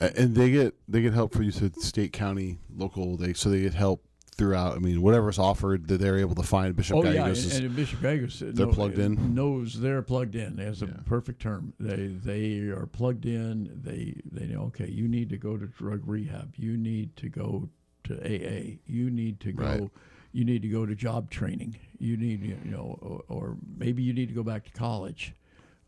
[0.00, 3.16] And they get they get help for you said state, county, local.
[3.16, 4.02] They so they get help
[4.36, 4.76] throughout.
[4.76, 6.76] I mean, whatever's offered that they're able to find.
[6.76, 9.34] Bishop Oh Gallegos yeah, is- and, and Bishop Gallegos uh, They're plugged in?
[9.34, 10.56] Knows they're plugged in.
[10.56, 10.92] That's a Yeah.
[11.04, 11.72] perfect term.
[11.80, 13.80] They they are plugged in.
[13.82, 14.64] They they know.
[14.64, 16.54] Okay, you need to go to drug rehab.
[16.56, 17.68] You need to go
[18.04, 18.78] to AA.
[18.86, 19.64] You need to go.
[19.64, 19.90] Right.
[20.32, 21.76] You need to go to job training.
[21.98, 25.34] You need you know, or, or maybe you need to go back to college.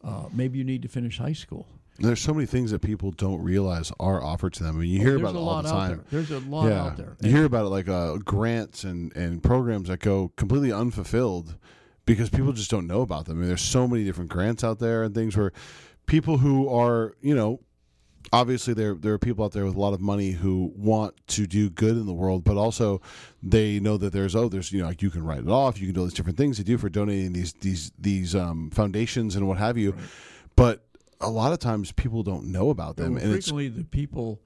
[0.03, 1.67] Uh, maybe you need to finish high school.
[1.99, 4.77] There's so many things that people don't realize are offered to them.
[4.77, 5.89] I mean, you hear There's about it all the time.
[5.89, 6.05] there.
[6.11, 7.17] There's a lot yeah, out there.
[7.21, 11.57] you hear about it like uh, grants and and programs that go completely unfulfilled
[12.07, 13.39] because people just don't know about them.
[13.39, 15.53] I mean, there's so many different grants out there and things where
[16.07, 17.61] people who are you know
[18.33, 21.47] obviously there there are people out there with a lot of money who want to
[21.47, 23.01] do good in the world, but also
[23.43, 25.87] they know that there's oh there's you know like you can write it off, you
[25.87, 29.37] can do all these different things to do for donating these these these um, foundations
[29.37, 29.95] and what have you,
[30.57, 30.85] but
[31.21, 34.41] a lot of times people don't know about them, Well, and it's frequently the people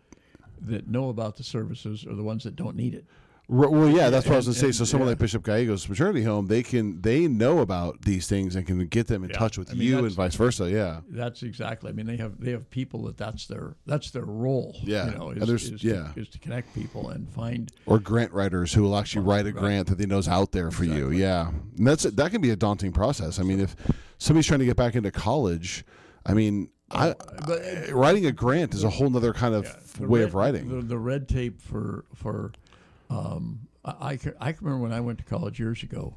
[0.63, 3.05] that know about the services are the ones that don't need it.
[3.49, 4.73] Well, yeah, that's what I was going to say.
[4.73, 5.11] So, someone yeah.
[5.11, 9.09] like Bishop Gallegos Maternity Home, they can they know about these things and can get
[9.09, 9.37] them in Yeah.
[9.37, 10.71] touch with I mean, you and vice versa.
[10.71, 11.91] Yeah, That's exactly.
[11.91, 14.77] I mean, they have they have people that that's their that's their role.
[14.83, 15.11] Yeah.
[15.11, 16.13] you know, is, there's- is yeah.
[16.15, 17.71] to, is to connect people and find.
[17.85, 20.85] or grant writers who will actually write a grant that they know's out there for
[20.85, 21.11] you.
[21.11, 23.39] Yeah, and that's that can be a daunting process.
[23.39, 23.75] I mean, if
[24.19, 25.85] somebody's trying to get back into college,
[26.27, 27.15] I mean, I,
[27.47, 30.35] but- I- writing a grant is a whole other kind of the way red- of
[30.35, 30.69] writing.
[30.69, 32.53] The, the red tape for for
[33.11, 36.17] um, I, I can remember when I went to college years ago.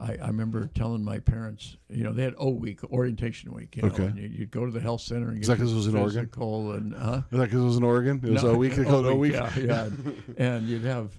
[0.00, 3.74] I, I remember telling my parents, you know, they had O week, orientation week.
[3.76, 4.04] You know, Okay.
[4.06, 5.86] and you- you'd go to the health center and Is get that 'cause it was
[5.88, 6.30] in Oregon?
[6.36, 7.22] and huh?
[7.32, 8.20] Is that because it was in Oregon?
[8.22, 8.74] It was No, a week.
[8.76, 9.32] They called a week.
[9.32, 9.88] Yeah, yeah.
[10.38, 11.18] and you'd have,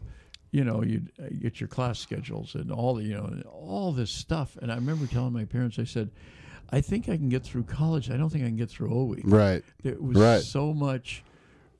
[0.52, 4.12] you know, you'd uh, get your class schedules and all the, you know, all this
[4.12, 4.58] stuff.
[4.62, 6.10] And I remember telling my parents, I said,
[6.72, 8.12] I think I can get through college.
[8.12, 9.24] I don't think I can get through O week.
[9.26, 9.64] Right.
[9.84, 10.42] There was Right.
[10.42, 11.24] so much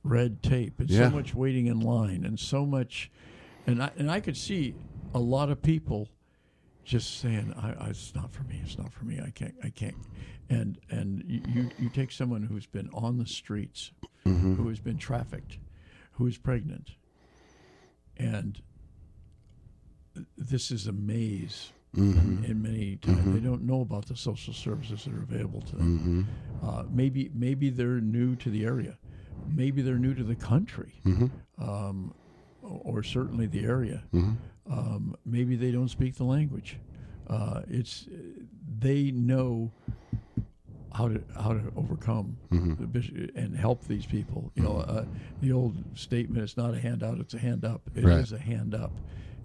[0.02, 1.08] red tape and Yeah.
[1.08, 3.10] so much waiting in line and so much,
[3.66, 4.74] and I and I could see
[5.14, 6.08] a lot of people
[6.84, 8.60] just saying, I, I, "It's not for me.
[8.64, 9.20] It's not for me.
[9.20, 9.54] I can't.
[9.62, 9.94] I can't."
[10.48, 13.92] And and you you, you take someone who's been on the streets,
[14.24, 14.54] mm-hmm.
[14.56, 15.58] who has been trafficked,
[16.12, 16.96] who is pregnant,
[18.16, 18.60] and
[20.36, 21.72] this is a maze.
[21.96, 25.76] In, in many times, they don't know about the social services that are available to
[25.76, 26.28] them.
[26.62, 28.96] Uh, maybe maybe they're new to the area,
[29.48, 30.92] maybe they're new to the country,
[31.58, 32.14] um,
[32.62, 34.04] or, certainly the area.
[34.70, 36.78] Um, maybe they don't speak the language.
[37.26, 38.06] Uh, it's
[38.78, 39.72] they know
[40.92, 44.52] how to how to overcome the bis- and help these people.
[44.54, 45.04] You know, uh,
[45.40, 48.40] the old statement: "It's not a handout; it's a hand up." It is Right.
[48.40, 48.92] a hand up,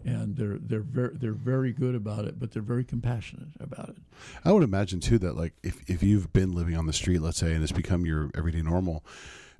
[0.06, 3.98] and they're they're very they're very good about it, but they're very compassionate about it.
[4.44, 7.38] I would imagine too that like if, if you've been living on the street, let's
[7.38, 9.04] say, and it's become your everyday normal,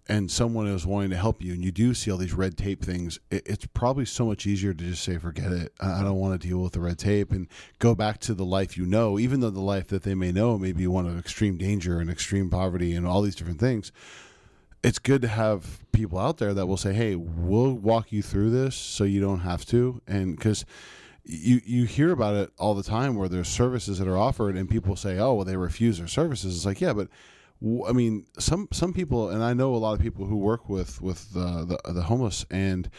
[0.08, 2.84] and someone is wanting to help you, and you do see all these red tape
[2.84, 5.74] things, it, it's probably so much easier to just say, "Forget it.
[5.80, 7.48] I, I don't want to deal with the red tape," and
[7.80, 10.60] go back to the life you know, even though the life that they may know
[10.60, 13.92] may be one of extreme danger and extreme poverty and all these different things.
[14.84, 18.52] It's good to have people out there that will say, "Hey, we'll walk you through
[18.52, 20.66] this, so you don't have to," and because
[21.26, 24.70] you you hear about it all the time where there's services that are offered and
[24.70, 26.56] people say oh well they refuse their services.
[26.56, 27.08] It's like yeah but
[27.88, 31.02] I mean some some people and I know a lot of people who work with
[31.02, 32.90] with the the homeless and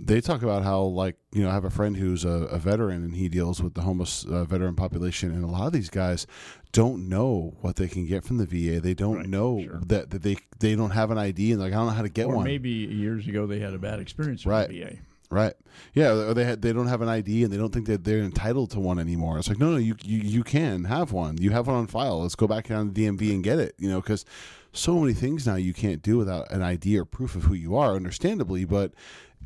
[0.00, 3.02] they talk about how like you know I have a friend who's a, a veteran
[3.04, 6.26] and he deals with the homeless uh, veteran population and a lot of these guys
[6.72, 9.80] don't know what they can get from the VA they don't Right, know sure.
[9.86, 12.08] that, that they they don't have an ID and like I don't know how to
[12.08, 14.68] get or one maybe years ago they had a bad experience with Right.
[14.68, 14.96] the VA.
[15.30, 15.52] Right.
[15.92, 18.20] Yeah, or they had, they don't have an ID and they don't think that they're
[18.22, 19.38] entitled to one anymore.
[19.38, 21.36] It's like no, no, you you, you can have one.
[21.36, 22.22] You have one on file.
[22.22, 23.74] Let's go back down to DMV and get it.
[23.78, 24.24] You know, because
[24.72, 27.76] so many things now you can't do without an ID or proof of who you
[27.76, 27.94] are.
[27.94, 28.94] Understandably, but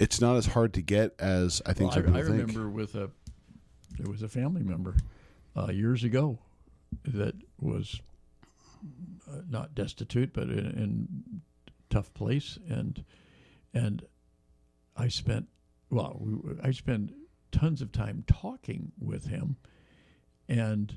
[0.00, 2.28] it's not as hard to get as I think Well, I, I think.
[2.28, 3.10] remember with a
[3.98, 4.94] there was a family member
[5.56, 6.38] uh, years ago
[7.04, 8.00] that was
[9.30, 11.08] uh, not destitute, but in, in
[11.90, 13.04] tough place, and
[13.74, 14.04] and
[14.96, 15.46] I spent
[15.90, 17.12] well, we, I spent
[17.52, 19.56] tons of time talking with him,
[20.48, 20.96] and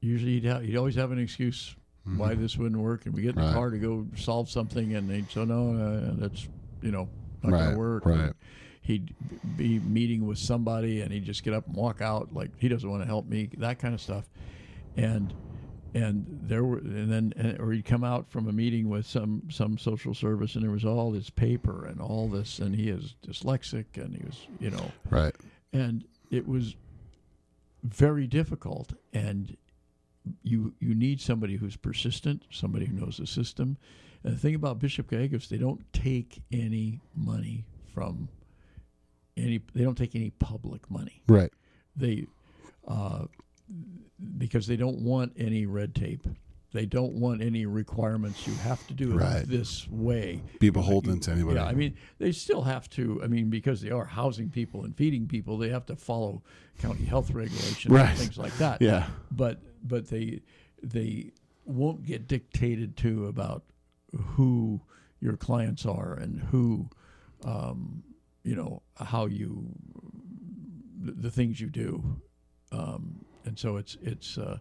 [0.00, 1.74] usually he'd, have, he'd always have an excuse
[2.16, 3.48] why this wouldn't work, and we get in the Mm-hmm.
[3.50, 3.54] Right.
[3.56, 6.46] car to go solve something, and they'd say, no, uh, that's
[6.82, 7.08] you know
[7.44, 8.06] not Right, gonna work.
[8.06, 8.32] right.
[8.82, 9.14] He'd
[9.56, 12.88] be meeting with somebody, and he'd just get up and walk out like he doesn't
[12.90, 14.28] want to help me, that kind of stuff,
[14.96, 15.32] and
[15.94, 19.42] and there were and then and, or he'd come out from a meeting with some
[19.50, 23.14] some social service, and there was all this paper and all this, and he is
[23.26, 25.34] dyslexic, and he was you know right.
[25.72, 26.74] and it was
[27.84, 29.56] very difficult and
[30.42, 33.76] you you need somebody who's persistent somebody who knows the system
[34.24, 37.64] the thing about bishop gallegos they don't take any money
[37.94, 38.28] from
[39.36, 41.52] any they don't take any public money Right.
[41.96, 42.26] they
[42.88, 43.26] uh,
[44.38, 46.26] because they don't want any red tape
[46.72, 49.46] they don't want any requirements you have to do it Right.
[49.46, 51.56] this way Be beholden to anybody.
[51.56, 53.20] yeah, I mean, they still have to.
[53.22, 56.42] I mean, because they are housing people and feeding people, they have to follow
[56.80, 58.08] county health regulations Right.
[58.08, 58.82] and things like that.
[58.82, 59.06] Yeah.
[59.30, 60.40] But but they
[60.82, 61.30] they
[61.64, 63.62] won't get dictated to about
[64.16, 64.80] who
[65.20, 66.88] your clients are and who,
[67.44, 68.02] um,
[68.42, 69.66] you know, how you,
[71.00, 72.20] the, the things you do,
[72.72, 74.58] um, and so it's it's, uh,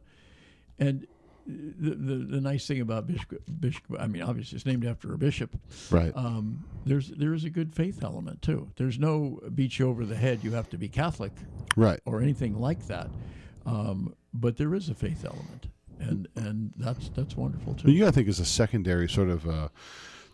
[0.80, 1.08] and
[1.46, 5.18] the, the the nice thing about Bishop, Bishop, I mean, obviously it's named after a
[5.18, 5.58] bishop.
[5.92, 6.14] Right.
[6.16, 8.70] Um, there's there is a good faith element too.
[8.78, 10.44] There's no beat you over the head.
[10.44, 11.34] You have to be Catholic
[11.76, 12.00] right.
[12.06, 13.10] or anything like that.
[13.66, 15.68] Um, but there is a faith element,
[16.10, 17.84] and and that's that's wonderful too.
[17.84, 19.70] But you got to think is a secondary sort of uh,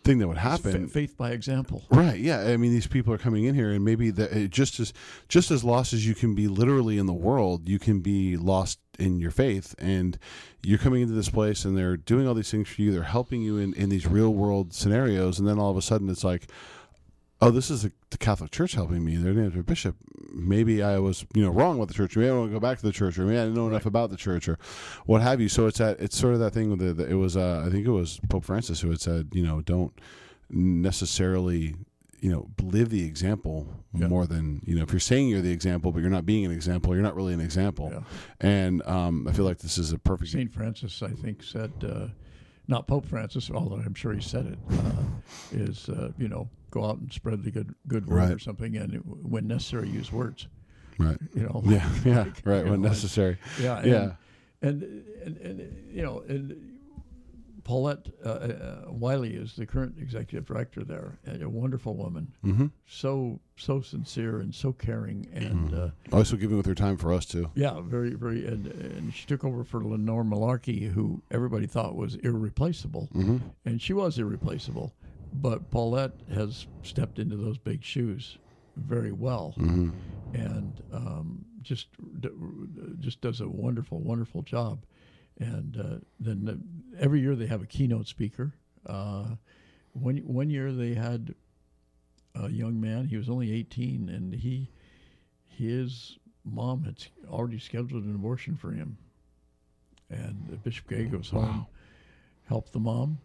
[0.04, 0.88] thing that would happen.
[0.88, 1.84] faith by example.
[1.90, 2.18] Right.
[2.18, 2.40] Yeah.
[2.40, 4.92] I mean, these people are coming in here, and maybe the, just as
[5.28, 8.78] just as lost as you can be literally in the world, you can be lost
[8.98, 9.74] in your faith.
[9.78, 10.18] And
[10.62, 12.92] you're coming into this place, and they're doing all these things for you.
[12.92, 16.08] They're helping you in in these real world scenarios, and then all of a sudden,
[16.08, 16.50] it's like,
[17.42, 19.16] oh, this is the, the Catholic Church helping me.
[19.16, 19.96] They're named a bishop.
[20.32, 22.16] Maybe I was, you know, wrong with the church.
[22.16, 23.66] Maybe I don't want to go back to the church, or maybe I didn't know
[23.68, 24.58] enough about the church, or
[25.06, 25.48] what have you.
[25.48, 27.70] So it's that it's sort of that thing with the, the it was uh, I
[27.70, 29.92] think it was Pope Francis who had said, you know, don't
[30.50, 31.74] necessarily
[32.20, 34.08] you know live the example Yeah.
[34.08, 36.50] more than you know if you're saying you're the example but you're not being an
[36.52, 38.00] example you're not really an example Yeah.
[38.40, 42.08] and um, i feel like this is a perfect Saint Francis, I think, said, uh,
[42.68, 45.02] not Pope Francis, although I'm sure he said it, uh,
[45.52, 48.94] is uh, you know go out and spread the good good word or something, and
[48.94, 50.48] it, when necessary, use words.
[50.98, 51.62] right You know.
[51.66, 54.12] yeah yeah Like, right when know, and- necessary Yeah, and, Yeah.
[54.62, 54.82] and,
[55.24, 56.76] and and you know, and
[57.62, 62.66] Paulette uh, uh, Wiley is the current executive director there, and a wonderful woman, mm-hmm.
[62.86, 67.26] so so sincere and so caring, and uh, also giving with her time for us
[67.26, 71.94] too yeah, very very, and and she took over for Lenore Malarkey, who everybody thought
[71.94, 73.36] was irreplaceable, mm-hmm.
[73.66, 74.92] and she was irreplaceable,
[75.32, 78.38] but Paulette has stepped into those big shoes
[78.76, 79.90] very well Mm-hmm.
[80.32, 81.88] and um, just
[83.00, 84.84] just does a wonderful, wonderful job.
[85.38, 86.60] And uh, then the,
[86.98, 88.54] every year they have a keynote speaker.
[88.86, 89.24] Uh,
[89.92, 91.34] one one year they had
[92.34, 93.06] a young man.
[93.06, 94.70] He was only 18, and he
[95.46, 98.96] his mom had already scheduled an abortion for him.
[100.08, 101.66] And Bishop Gallegos home,
[102.48, 103.18] helped the mom,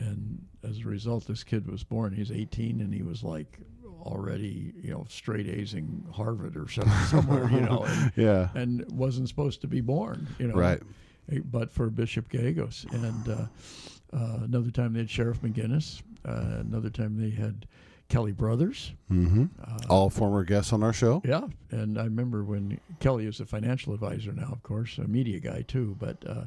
[0.00, 2.12] and as a result, this kid was born.
[2.12, 3.58] He's 18, and he was like
[4.02, 9.28] already, you know, straight A's-ing Harvard or something somewhere, you know, and, yeah and wasn't
[9.28, 10.54] supposed to be born, you know.
[10.54, 10.80] right
[11.30, 13.46] Eh, But for Bishop Gallegos, and uh,
[14.12, 16.02] uh, another time they had Sheriff McGinness.
[16.24, 17.66] Uh, another time they had
[18.08, 18.92] Kelly Brothers.
[19.10, 19.44] mm-hmm.
[19.62, 23.46] Uh, all former guests on our show yeah, and I remember when Kelly is a
[23.46, 25.96] financial advisor now, of course, a media guy too.
[25.98, 26.44] But uh,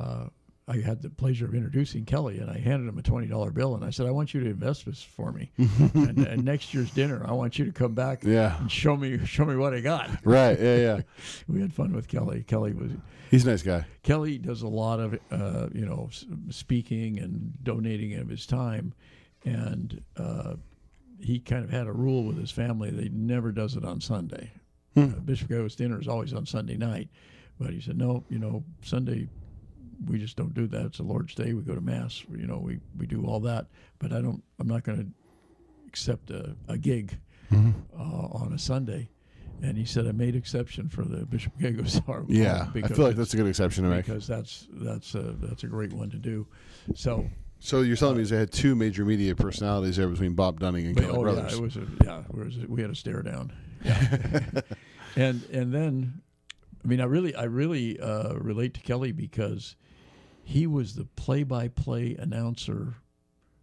[0.00, 0.26] uh,
[0.68, 3.76] I had the pleasure of introducing Kelly, and I handed him a twenty dollar bill,
[3.76, 6.90] and I said, "I want you to invest this for me, and, and next year's
[6.90, 9.80] dinner, I want you to come back yeah and show me show me what I
[9.80, 11.00] got." right yeah yeah
[11.48, 12.42] We had fun with Kelly.
[12.42, 12.90] Kelly was
[13.30, 16.10] he's a nice guy Kelly does a lot of uh, you know
[16.50, 18.92] speaking and donating of his time,
[19.44, 20.54] and uh,
[21.20, 24.00] he kind of had a rule with his family that he never does it on
[24.00, 24.50] Sunday.
[24.94, 25.04] Hmm.
[25.04, 27.08] Uh, Bishop Goes dinner is always on Sunday night,
[27.60, 29.28] but he said no, you know Sunday
[30.04, 30.86] we just don't do that.
[30.86, 31.52] It's the Lord's Day.
[31.54, 32.22] We go to mass.
[32.30, 33.66] You know we we do all that,
[33.98, 34.42] but I don't.
[34.58, 35.06] I'm not going to
[35.88, 37.18] accept a, a gig
[37.52, 37.70] Mm-hmm.
[37.96, 39.08] uh, on a Sunday.
[39.62, 43.32] And he said, I made exception for the Bishop Gallegos yeah i feel like that's
[43.34, 46.44] a good exception to make because that's that's a that's a great one to do.
[46.96, 47.24] So,
[47.60, 50.96] so you're telling me they had two major media personalities there between bob dunning and
[50.96, 52.94] but, kelly oh brothers yeah, it was a, yeah, it was a- we had a
[52.96, 53.52] stare down.
[53.84, 54.40] Yeah.
[55.16, 56.20] and and then,
[56.84, 59.76] I mean, I really I really uh, relate to Kelly because
[60.46, 62.94] he was the play-by-play announcer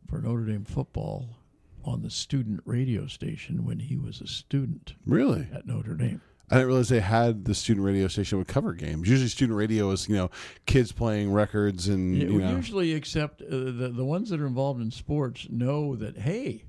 [0.10, 1.38] for Notre Dame football
[1.86, 6.20] on the student radio station when he was a student really at Notre Dame.
[6.52, 9.08] I didn't realize they had the student radio station would cover games.
[9.08, 10.30] Usually, student radio is you know
[10.66, 14.46] kids playing records and Yeah, you know usually, except uh, the the ones that are
[14.46, 16.66] involved in sports know that hey,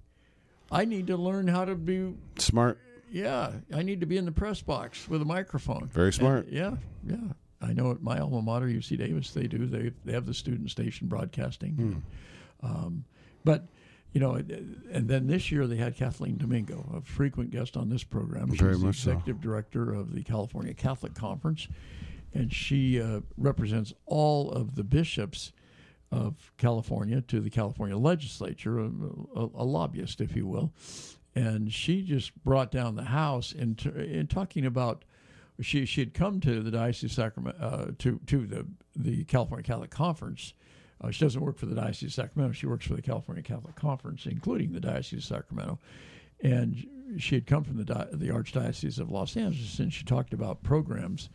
[0.70, 2.14] I need to learn how to be.
[2.38, 2.78] smart.
[3.10, 5.88] Yeah, I need to be in the press box with a microphone.
[5.88, 6.46] Very smart.
[6.46, 7.32] And, yeah, yeah.
[7.64, 9.66] I know at my alma mater, UC Davis, they do.
[9.66, 12.02] They they have the student station broadcasting.
[12.60, 12.66] Hmm.
[12.66, 13.04] Um,
[13.44, 13.66] but
[14.12, 18.04] you know, and then this year they had Kathleen Domingo, a frequent guest on this
[18.04, 18.50] program.
[18.50, 19.10] She's Very the much so.
[19.10, 21.66] executive director of the California Catholic Conference,
[22.32, 25.52] and she uh, represents all of the bishops
[26.12, 28.90] of California to the California legislature, a,
[29.34, 30.72] a, a lobbyist, if you will.
[31.34, 35.04] And she just brought down the house in, t- in talking about.
[35.60, 39.62] She she had come to the diocese of Sacramento uh, to to the the California
[39.62, 40.54] Catholic Conference.
[41.00, 42.52] Uh, she doesn't work for the diocese of Sacramento.
[42.54, 45.78] She works for the California Catholic Conference, including the diocese of Sacramento.
[46.42, 46.86] And
[47.18, 50.62] she had come from the di- the Archdiocese of Los Angeles, and she talked about
[50.62, 51.28] programs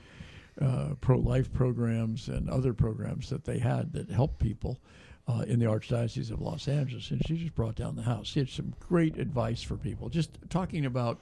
[0.62, 4.80] uh, pro life programs and other programs that they had that help people.
[5.28, 8.26] uh, in the Archdiocese of Los Angeles, and she just brought down the house.
[8.28, 11.20] She had some great advice for people, just talking about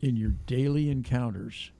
[0.00, 1.72] in your daily encounters.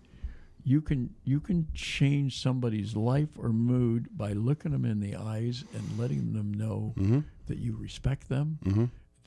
[0.68, 5.62] You can you can change somebody's life or mood by looking them in the eyes
[5.72, 7.20] and letting them know Mm-hmm.
[7.46, 8.58] that you respect them,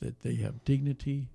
[0.02, 1.30] that they have dignity,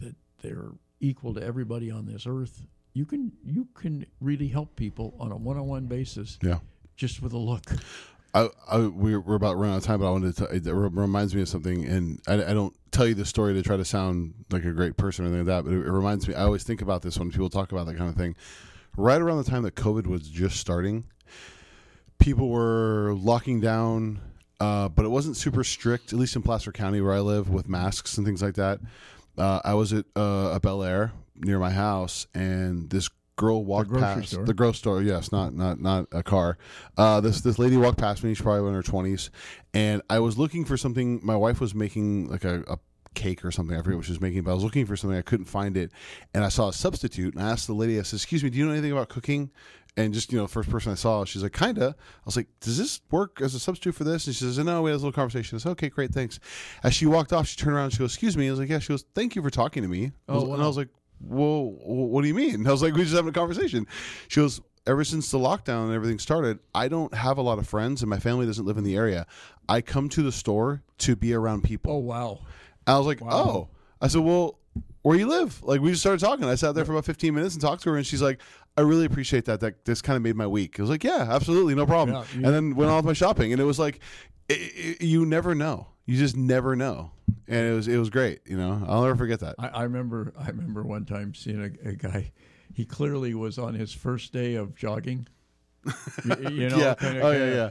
[0.00, 0.70] that they're
[1.00, 2.62] equal to everybody on this earth.
[2.94, 6.60] You can you can really help people on a one-on-one basis Yeah.
[6.96, 7.64] just with a look.
[8.32, 10.44] I, I we're, we're about running out of time, but I wanted to.
[10.44, 13.76] It reminds me of something, and I, I don't tell you the story to try
[13.76, 15.64] to sound like a great person or anything like that.
[15.70, 16.34] But it, it reminds me.
[16.34, 18.34] I always think about this when people talk about that kind of thing.
[18.98, 21.04] Right around the time that COVID was just starting,
[22.18, 24.20] people were locking down,
[24.58, 26.12] uh, but it wasn't super strict.
[26.12, 28.80] At least in Placer County, where I live, with masks and things like that.
[29.38, 33.88] Uh, I was at uh, a Bel Air near my house, and this girl walked
[33.88, 34.44] grocery past store.
[34.44, 35.02] the grocery store.
[35.02, 36.58] Yes, not not not a car.
[36.96, 38.34] Uh, this this lady walked past me.
[38.34, 39.30] She's probably in her twenties,
[39.72, 41.20] and I was looking for something.
[41.22, 42.78] My wife was making like a, a
[43.18, 43.76] cake or something.
[43.76, 45.18] I forget what she was making, but I was looking for something.
[45.18, 45.90] I couldn't find it,
[46.32, 47.34] and I saw a substitute.
[47.34, 47.98] And I asked the lady.
[47.98, 49.50] I said, "Excuse me, do you know anything about cooking?"
[49.96, 52.78] And just you know, first person I saw, she's like, "Kinda." I was like, "Does
[52.78, 55.12] this work as a substitute for this?" And she says, "No." We had a little
[55.12, 55.56] conversation.
[55.56, 56.38] I said, "Okay, great, thanks."
[56.84, 57.84] As she walked off, she turned around.
[57.86, 59.82] and She goes, "Excuse me." I was like, "Yeah." She goes, "Thank you for talking
[59.82, 60.88] to me." I was- Oh, And I was like,
[61.20, 63.88] Well, what do you mean?" I was like, "We just having a conversation."
[64.28, 67.66] She goes, "Ever since the lockdown and everything started, I don't have a lot of
[67.66, 69.26] friends, and my family doesn't live in the area.
[69.68, 72.38] I come to the store to be around people." Oh wow!
[72.88, 73.68] I was like, "Oh."
[74.00, 74.58] I said, "Well,
[75.02, 76.44] where you live?" Like we just started talking.
[76.44, 78.40] I sat there for about 15 minutes and talked to her, and she's like,
[78.76, 79.60] "I really appreciate that.
[79.60, 82.38] That this kind of made my week." I was like, "Yeah, absolutely, no problem." Yeah,
[82.38, 84.00] you- and then went on with my shopping, and it was like,
[84.50, 85.88] i i you never know.
[86.06, 87.10] You just never know,
[87.46, 88.40] and it was it was great.
[88.46, 89.56] You know, I'll never forget that.
[89.58, 92.32] I, I remember I remember one time seeing a, a guy.
[92.72, 95.26] He clearly was on his first day of jogging.
[96.24, 96.94] You, you know, yeah.
[96.94, 97.70] kinda, oh kinda, yeah,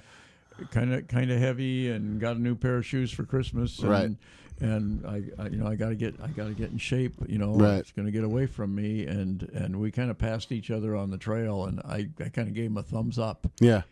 [0.59, 0.65] yeah.
[0.71, 3.79] kind of kind of heavy, and got a new pair of shoes for Christmas.
[3.79, 4.11] And, Right.
[4.59, 7.13] And I, I, you know, I got to get, I got to get in shape.
[7.27, 7.77] You know, Right.
[7.77, 10.95] it's going to get away from me, and and we kind of passed each other
[10.95, 13.45] on the trail, and I, I kind of gave him a thumbs up.
[13.59, 13.83] Yeah.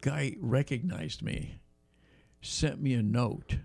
[0.00, 1.60] Guy recognized me,
[2.42, 3.56] sent me a note,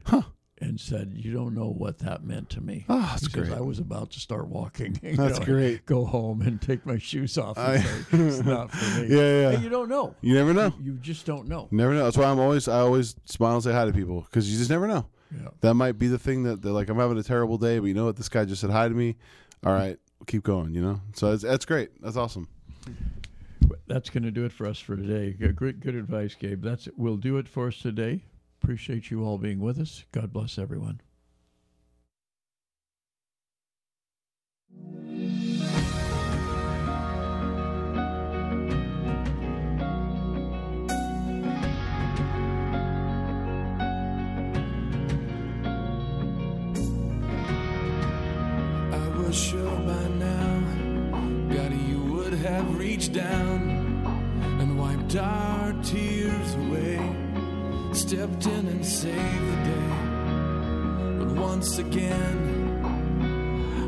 [0.59, 3.57] and said, "You don't know what that meant to me." Oh, that's he says, great.
[3.57, 4.97] I was about to start walking.
[5.03, 5.85] That's know, great.
[5.85, 7.57] Go home and take my shoes off.
[7.57, 9.07] And I- say, it's not for me.
[9.09, 9.49] Yeah, yeah.
[9.51, 10.15] And you don't know.
[10.21, 10.73] You never know.
[10.81, 11.67] You just don't know.
[11.71, 12.05] Never know.
[12.05, 14.69] That's why I'm always I always smile and say hi to people because you just
[14.69, 15.05] never know.
[15.35, 15.49] Yeah.
[15.61, 17.93] That might be the thing that they're like I'm having a terrible day, but you
[17.93, 18.15] know what?
[18.15, 19.15] This guy just said hi to me.
[19.65, 20.73] All right, we'll keep going.
[20.73, 21.89] You know, so it's, that's great.
[22.01, 22.47] That's awesome.
[23.87, 25.31] That's going to do it for us for today.
[25.31, 26.61] Great, good advice, Gabe.
[26.61, 26.93] That's it.
[26.97, 28.23] We'll do it for us today.
[28.61, 30.05] Appreciate you all being with us.
[30.11, 31.01] God bless everyone.
[52.45, 53.69] Have reached down
[54.59, 56.99] and wiped our tears away,
[57.93, 59.93] stepped in and saved the day.
[61.19, 62.39] But once again,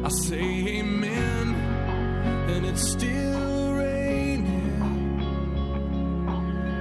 [0.06, 1.56] I say amen,
[2.49, 4.78] and it's still raining.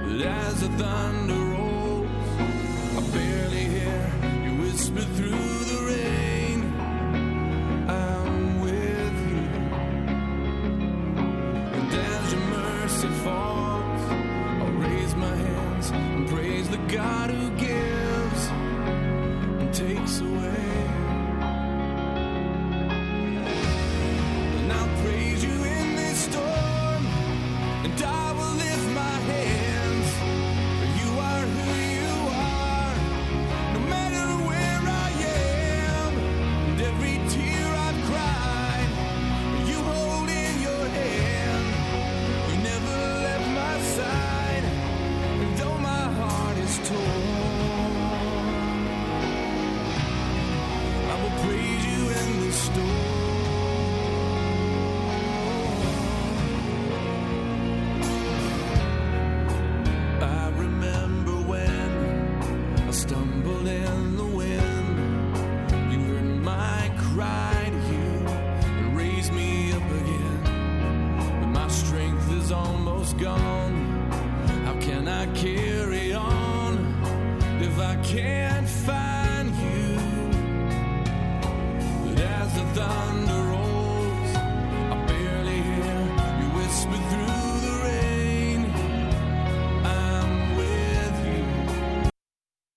[0.07, 2.09] But as the thunder rolls,
[2.97, 4.11] I barely hear
[4.45, 5.54] you whisper through